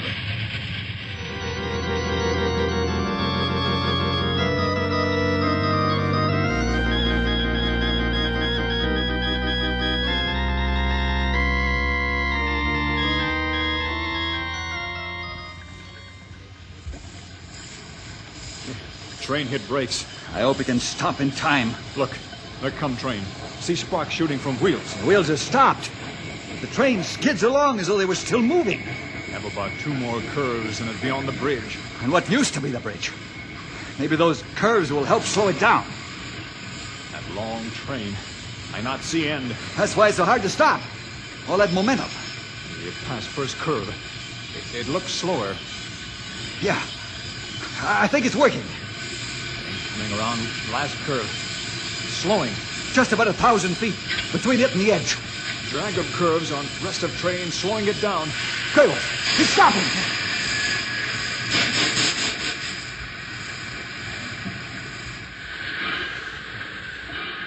Train 19.32 19.48
hit 19.48 19.66
brakes. 19.70 20.06
I 20.34 20.42
hope 20.42 20.58
he 20.58 20.66
can 20.66 20.82
stop 20.82 21.22
in 21.22 21.32
time. 21.32 21.72
Look, 21.96 22.18
there 22.60 22.70
come 22.70 22.98
train. 22.98 23.24
See 23.62 23.76
sparks 23.76 24.12
shooting 24.12 24.38
from 24.38 24.58
wheels. 24.58 24.94
The 24.96 25.08
wheels 25.08 25.30
have 25.30 25.40
stopped. 25.40 25.90
The 26.60 26.68
train 26.68 27.02
skids 27.02 27.42
along 27.42 27.80
as 27.80 27.88
though 27.88 27.98
they 27.98 28.04
were 28.04 28.14
still 28.14 28.42
moving. 28.42 28.80
Have 28.80 29.46
about 29.46 29.72
two 29.80 29.94
more 29.94 30.20
curves 30.34 30.82
and 30.82 30.90
it'll 30.90 31.02
be 31.02 31.10
on 31.10 31.26
the 31.26 31.32
bridge. 31.32 31.80
And 32.02 32.12
what 32.12 32.30
used 32.30 32.54
to 32.56 32.60
be 32.60 32.72
the 32.72 32.82
bridge? 32.82 33.14
Maybe 33.98 34.18
those 34.18 34.44
curves 34.56 34.92
will 34.92 35.06
help 35.06 35.24
slow 35.24 35.48
it 35.48 35.62
down. 35.62 35.86
That 37.14 37.24
long 37.34 37.72
train. 37.72 38.14
I 38.74 38.82
not 38.82 39.00
see 39.00 39.30
end. 39.30 39.56
That's 39.78 39.96
why 39.96 40.10
it's 40.10 40.18
so 40.18 40.26
hard 40.26 40.42
to 40.42 40.50
stop. 40.50 40.82
All 41.48 41.58
that 41.60 41.72
momentum. 41.72 42.10
It 42.86 42.94
passed 43.06 43.30
first 43.30 43.56
curve. 43.60 43.88
It, 44.74 44.82
it 44.82 44.88
looks 44.90 45.14
slower. 45.14 45.56
Yeah. 46.62 46.82
I 47.82 48.08
think 48.08 48.26
it's 48.26 48.36
working. 48.36 48.64
Coming 50.02 50.18
around 50.18 50.40
last 50.72 50.96
curve. 51.04 51.28
Slowing. 52.10 52.52
Just 52.92 53.12
about 53.12 53.28
a 53.28 53.34
thousand 53.34 53.76
feet 53.76 53.94
between 54.32 54.60
it 54.60 54.72
and 54.72 54.82
the 54.82 54.92
edge. 54.92 55.16
Drag 55.70 55.96
of 55.98 56.06
curves 56.14 56.52
on 56.52 56.66
rest 56.84 57.04
of 57.04 57.16
train, 57.18 57.52
slowing 57.52 57.88
it 57.88 58.02
down. 58.02 58.28
Cradle, 58.74 58.96
he's 59.38 59.50
stopping. 59.50 59.82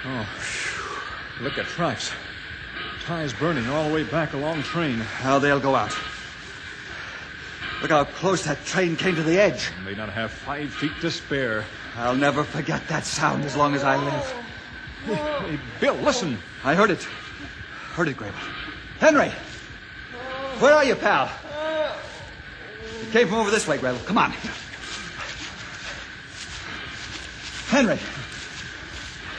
Oh, 0.06 0.28
phew. 0.38 1.44
look 1.44 1.58
at 1.58 1.66
tracks. 1.66 2.12
Tires 3.04 3.32
burning 3.34 3.66
all 3.68 3.88
the 3.88 3.94
way 3.94 4.04
back 4.04 4.32
along 4.32 4.62
train. 4.62 5.02
Now 5.24 5.40
they'll 5.40 5.58
go 5.58 5.74
out. 5.74 5.96
Look 7.82 7.90
how 7.90 8.04
close 8.04 8.44
that 8.44 8.64
train 8.64 8.94
came 8.94 9.16
to 9.16 9.24
the 9.24 9.38
edge. 9.38 9.70
May 9.84 9.94
not 9.94 10.10
have 10.10 10.30
five 10.30 10.72
feet 10.72 10.92
to 11.00 11.10
spare. 11.10 11.64
I'll 11.96 12.16
never 12.16 12.42
forget 12.42 12.87
that 12.88 13.04
sound 13.04 13.44
as 13.44 13.54
long 13.57 13.74
as 13.74 13.85
I 13.85 13.96
live. 13.96 14.35
Hey, 15.04 15.59
Bill, 15.80 15.94
listen. 15.96 16.38
I 16.64 16.74
heard 16.74 16.90
it. 16.90 17.02
Heard 17.94 18.09
it, 18.09 18.16
Grey 18.16 18.30
Wolf. 18.30 18.48
Henry! 18.98 19.30
Where 20.59 20.72
are 20.74 20.85
you, 20.85 20.96
pal? 20.96 21.30
You 23.00 23.11
came 23.12 23.28
from 23.28 23.38
over 23.38 23.50
this 23.50 23.68
way, 23.68 23.78
Grey 23.78 23.92
Wolf. 23.92 24.04
Come 24.07 24.18
on. 24.18 24.33
Henry. 27.68 27.98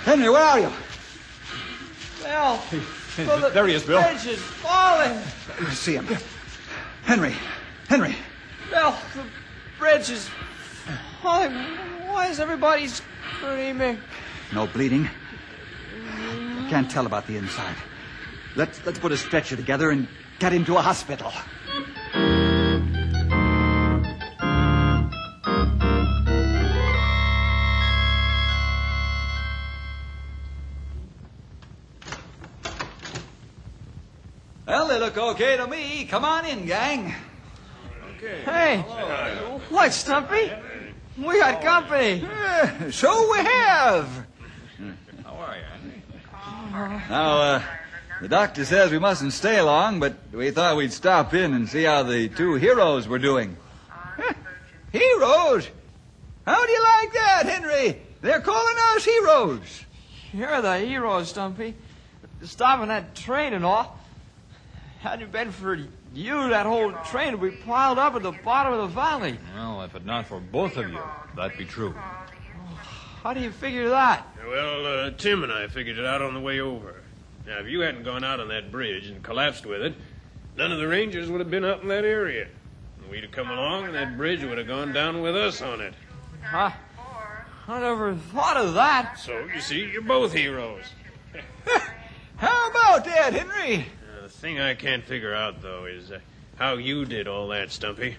Henry, 0.03 0.29
where 0.29 0.43
are 0.43 0.59
you? 0.59 0.71
Bill, 2.21 2.61
Bill 3.17 3.39
the 3.39 3.49
there 3.49 3.67
he 3.67 3.73
is, 3.73 3.83
Bill. 3.83 4.01
bridge 4.01 4.25
is 4.27 4.39
falling. 4.39 5.17
I 5.59 5.73
see 5.73 5.95
him. 5.95 6.07
Henry. 7.03 7.33
Henry. 7.87 8.15
Bill, 8.69 8.95
the 9.13 9.23
bridge 9.77 10.09
is 10.09 10.29
falling. 11.25 11.53
Why 12.13 12.27
is 12.27 12.39
everybody 12.39 12.87
screaming? 12.87 13.97
No 14.53 14.67
bleeding. 14.67 15.09
I 15.09 16.67
can't 16.69 16.89
tell 16.89 17.07
about 17.07 17.25
the 17.25 17.35
inside. 17.35 17.75
Let's 18.55 18.85
let's 18.85 18.99
put 18.99 19.11
a 19.11 19.17
stretcher 19.17 19.55
together 19.55 19.89
and 19.89 20.07
get 20.37 20.53
him 20.53 20.65
to 20.65 20.77
a 20.77 20.81
hospital. 20.81 21.33
Well, 34.67 34.87
they 34.87 34.99
look 34.99 35.17
okay 35.17 35.57
to 35.57 35.65
me. 35.65 36.05
Come 36.05 36.23
on 36.23 36.45
in, 36.45 36.67
gang. 36.67 37.15
Hey, 38.45 38.81
what, 39.69 39.93
Stumpy? 39.93 40.51
We 41.17 41.39
got 41.39 41.61
company. 41.61 42.27
Eh, 42.29 42.91
so 42.91 43.31
we 43.31 43.37
have. 43.37 44.25
How 45.23 45.33
are 45.35 45.55
you? 45.55 45.63
Henry? 45.63 47.01
Now, 47.09 47.37
uh, 47.37 47.61
the 48.21 48.27
doctor 48.27 48.65
says 48.65 48.91
we 48.91 48.99
mustn't 48.99 49.31
stay 49.31 49.61
long, 49.61 50.01
but 50.01 50.15
we 50.33 50.51
thought 50.51 50.75
we'd 50.75 50.91
stop 50.91 51.33
in 51.33 51.53
and 51.53 51.69
see 51.69 51.83
how 51.83 52.03
the 52.03 52.27
two 52.27 52.55
heroes 52.55 53.07
were 53.07 53.19
doing. 53.19 53.55
heroes? 54.91 55.69
How 56.45 56.65
do 56.65 56.71
you 56.71 56.83
like 56.83 57.13
that, 57.13 57.43
Henry? 57.45 58.01
They're 58.21 58.41
calling 58.41 58.75
us 58.95 59.05
heroes. 59.05 59.85
You're 60.33 60.61
the 60.61 60.79
hero, 60.79 61.23
Stumpy. 61.23 61.75
Stopping 62.43 62.89
that 62.89 63.15
train 63.15 63.53
and 63.53 63.63
all. 63.63 63.97
Hadn't 64.99 65.23
it 65.23 65.31
been 65.31 65.51
for 65.51 65.79
you, 66.15 66.49
that 66.49 66.65
whole 66.65 66.93
train 67.09 67.37
would 67.37 67.51
be 67.51 67.57
piled 67.57 67.99
up 67.99 68.15
at 68.15 68.23
the 68.23 68.31
bottom 68.31 68.73
of 68.73 68.79
the 68.79 68.95
valley. 68.95 69.37
Well, 69.53 69.83
if 69.83 69.95
it 69.95 70.05
not 70.05 70.27
for 70.27 70.39
both 70.39 70.77
of 70.77 70.89
you, 70.89 70.99
that'd 71.35 71.57
be 71.57 71.65
true. 71.65 71.93
How 73.21 73.33
do 73.33 73.41
you 73.41 73.51
figure 73.51 73.89
that? 73.89 74.25
Well, 74.47 74.85
uh, 74.85 75.11
Tim 75.11 75.43
and 75.43 75.51
I 75.51 75.67
figured 75.67 75.97
it 75.97 76.05
out 76.05 76.21
on 76.21 76.33
the 76.33 76.39
way 76.39 76.59
over. 76.59 77.01
Now, 77.45 77.59
if 77.59 77.67
you 77.67 77.81
hadn't 77.81 78.03
gone 78.03 78.23
out 78.23 78.39
on 78.39 78.47
that 78.47 78.71
bridge 78.71 79.07
and 79.07 79.21
collapsed 79.21 79.65
with 79.65 79.81
it, 79.81 79.93
none 80.55 80.71
of 80.71 80.79
the 80.79 80.87
Rangers 80.87 81.29
would 81.29 81.39
have 81.39 81.51
been 81.51 81.65
up 81.65 81.81
in 81.81 81.89
that 81.89 82.05
area. 82.05 82.47
We'd 83.09 83.23
have 83.23 83.31
come 83.31 83.49
along, 83.49 83.85
and 83.85 83.95
that 83.95 84.17
bridge 84.17 84.43
would 84.43 84.57
have 84.57 84.67
gone 84.67 84.93
down 84.93 85.21
with 85.21 85.35
us 85.35 85.61
on 85.61 85.81
it. 85.81 85.93
Huh? 86.41 86.71
I 87.67 87.79
never 87.79 88.15
thought 88.15 88.57
of 88.57 88.73
that. 88.75 89.19
So, 89.19 89.47
you 89.53 89.59
see, 89.59 89.89
you're 89.91 90.01
both 90.01 90.33
heroes. 90.33 90.85
How 92.37 92.69
about 92.69 93.05
that, 93.05 93.33
Henry? 93.33 93.87
The 94.35 94.41
thing 94.41 94.59
I 94.59 94.73
can't 94.73 95.03
figure 95.03 95.33
out, 95.33 95.61
though, 95.61 95.85
is 95.85 96.11
uh, 96.11 96.19
how 96.57 96.73
you 96.73 97.05
did 97.05 97.25
all 97.25 97.47
that, 97.47 97.71
Stumpy. 97.71 98.17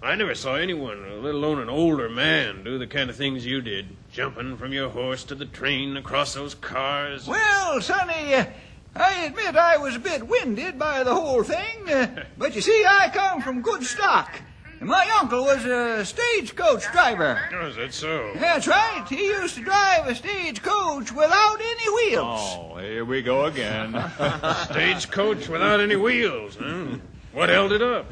I 0.00 0.14
never 0.14 0.36
saw 0.36 0.54
anyone, 0.54 1.24
let 1.24 1.34
alone 1.34 1.58
an 1.58 1.68
older 1.68 2.08
man, 2.08 2.62
do 2.62 2.78
the 2.78 2.86
kind 2.86 3.10
of 3.10 3.16
things 3.16 3.44
you 3.44 3.60
did. 3.60 3.88
Jumping 4.12 4.58
from 4.58 4.72
your 4.72 4.90
horse 4.90 5.24
to 5.24 5.34
the 5.34 5.44
train, 5.44 5.96
across 5.96 6.34
those 6.34 6.54
cars. 6.54 7.26
Well, 7.26 7.80
Sonny, 7.80 8.34
uh, 8.34 8.46
I 8.94 9.24
admit 9.24 9.56
I 9.56 9.76
was 9.76 9.96
a 9.96 9.98
bit 9.98 10.28
winded 10.28 10.78
by 10.78 11.02
the 11.02 11.14
whole 11.14 11.42
thing, 11.42 11.90
uh, 11.90 12.24
but 12.38 12.54
you 12.54 12.60
see, 12.60 12.86
I 12.88 13.10
come 13.12 13.42
from 13.42 13.60
good 13.60 13.82
stock. 13.82 14.40
And 14.78 14.88
my 14.90 15.08
uncle 15.20 15.44
was 15.44 15.64
a 15.64 16.04
stagecoach 16.04 16.90
driver. 16.92 17.40
Oh, 17.54 17.66
is 17.68 17.76
that 17.76 17.94
so? 17.94 18.32
That's 18.36 18.66
right. 18.66 19.04
He 19.08 19.26
used 19.26 19.54
to 19.54 19.62
drive 19.62 20.06
a 20.06 20.14
stagecoach 20.14 21.12
without 21.12 21.58
any 21.60 22.10
wheels. 22.10 22.56
Oh, 22.58 22.76
here 22.78 23.04
we 23.04 23.22
go 23.22 23.46
again. 23.46 23.92
Stagecoach 24.64 25.48
without 25.48 25.80
any 25.80 25.96
wheels, 25.96 26.56
huh? 26.56 26.98
What 27.32 27.48
held 27.48 27.72
it 27.72 27.80
up? 27.80 28.10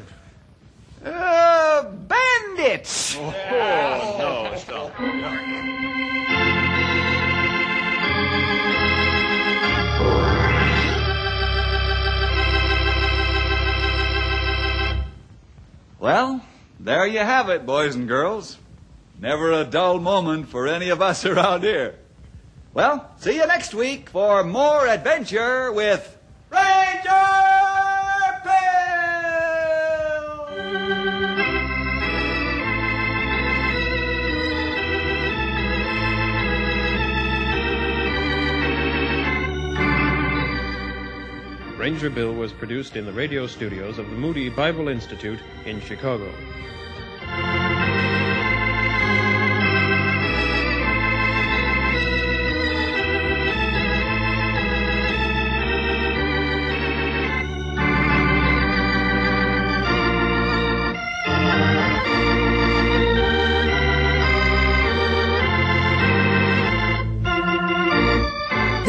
Uh, 1.03 1.83
bandits. 1.83 3.15
no, 3.15 4.53
stop. 4.57 4.91
Well, 15.99 16.41
there 16.79 17.07
you 17.07 17.19
have 17.19 17.49
it, 17.49 17.65
boys 17.65 17.95
and 17.95 18.07
girls. 18.07 18.57
Never 19.19 19.51
a 19.51 19.63
dull 19.63 19.99
moment 19.99 20.49
for 20.49 20.67
any 20.67 20.89
of 20.89 21.01
us 21.01 21.25
around 21.25 21.63
here. 21.63 21.95
Well, 22.73 23.09
see 23.17 23.35
you 23.35 23.47
next 23.47 23.73
week 23.73 24.09
for 24.09 24.43
more 24.43 24.85
adventure 24.85 25.71
with 25.71 26.17
Ranger 26.49 27.09
Bill! 31.35 31.44
Ranger 41.85 42.09
Bill 42.09 42.33
was 42.33 42.51
produced 42.51 42.95
in 42.95 43.05
the 43.05 43.13
radio 43.13 43.45
studios 43.45 43.99
of 43.99 44.09
the 44.09 44.15
Moody 44.15 44.49
Bible 44.49 44.87
Institute 44.87 45.39
in 45.67 45.79
Chicago. 45.79 46.33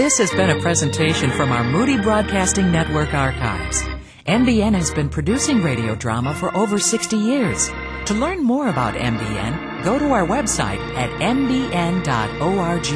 This 0.07 0.19
has 0.19 0.31
been 0.31 0.51
a 0.51 0.61
presentation 0.61 1.33
from 1.33 1.51
our 1.51 1.65
Moody 1.65 1.99
Broadcasting 2.01 2.71
Network 2.71 3.13
archives. 3.13 3.83
MBN 4.29 4.73
has 4.73 4.93
been 4.93 5.09
producing 5.09 5.61
radio 5.61 5.97
drama 5.97 6.33
for 6.33 6.57
over 6.57 6.79
60 6.79 7.17
years. 7.17 7.69
To 8.05 8.15
learn 8.15 8.41
more 8.41 8.69
about 8.69 8.95
MBN, 8.95 9.83
go 9.83 9.99
to 9.99 10.13
our 10.13 10.25
website 10.25 10.79
at 10.95 11.11
mbn.org. 11.21 12.87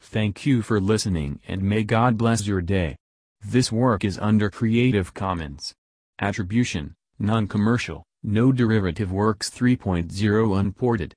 Thank 0.00 0.44
you 0.44 0.62
for 0.62 0.80
listening 0.80 1.38
and 1.46 1.62
may 1.62 1.84
God 1.84 2.18
bless 2.18 2.44
your 2.44 2.60
day. 2.60 2.96
This 3.40 3.70
work 3.70 4.04
is 4.04 4.18
under 4.18 4.50
Creative 4.50 5.14
Commons. 5.14 5.74
Attribution, 6.18 6.96
non-commercial, 7.20 8.02
no 8.24 8.50
derivative 8.50 9.12
works 9.12 9.48
3.0 9.48 10.58
unported. 10.58 11.14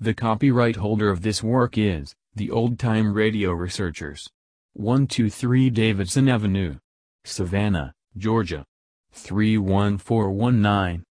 The 0.00 0.14
copyright 0.14 0.74
holder 0.74 1.10
of 1.10 1.22
this 1.22 1.44
work 1.44 1.78
is, 1.78 2.12
the 2.34 2.50
Old 2.50 2.80
Time 2.80 3.12
Radio 3.14 3.52
Researchers. 3.52 4.28
123 4.78 5.70
Davidson 5.70 6.28
Avenue. 6.28 6.76
Savannah, 7.24 7.92
Georgia. 8.16 8.64
31419. 9.12 11.02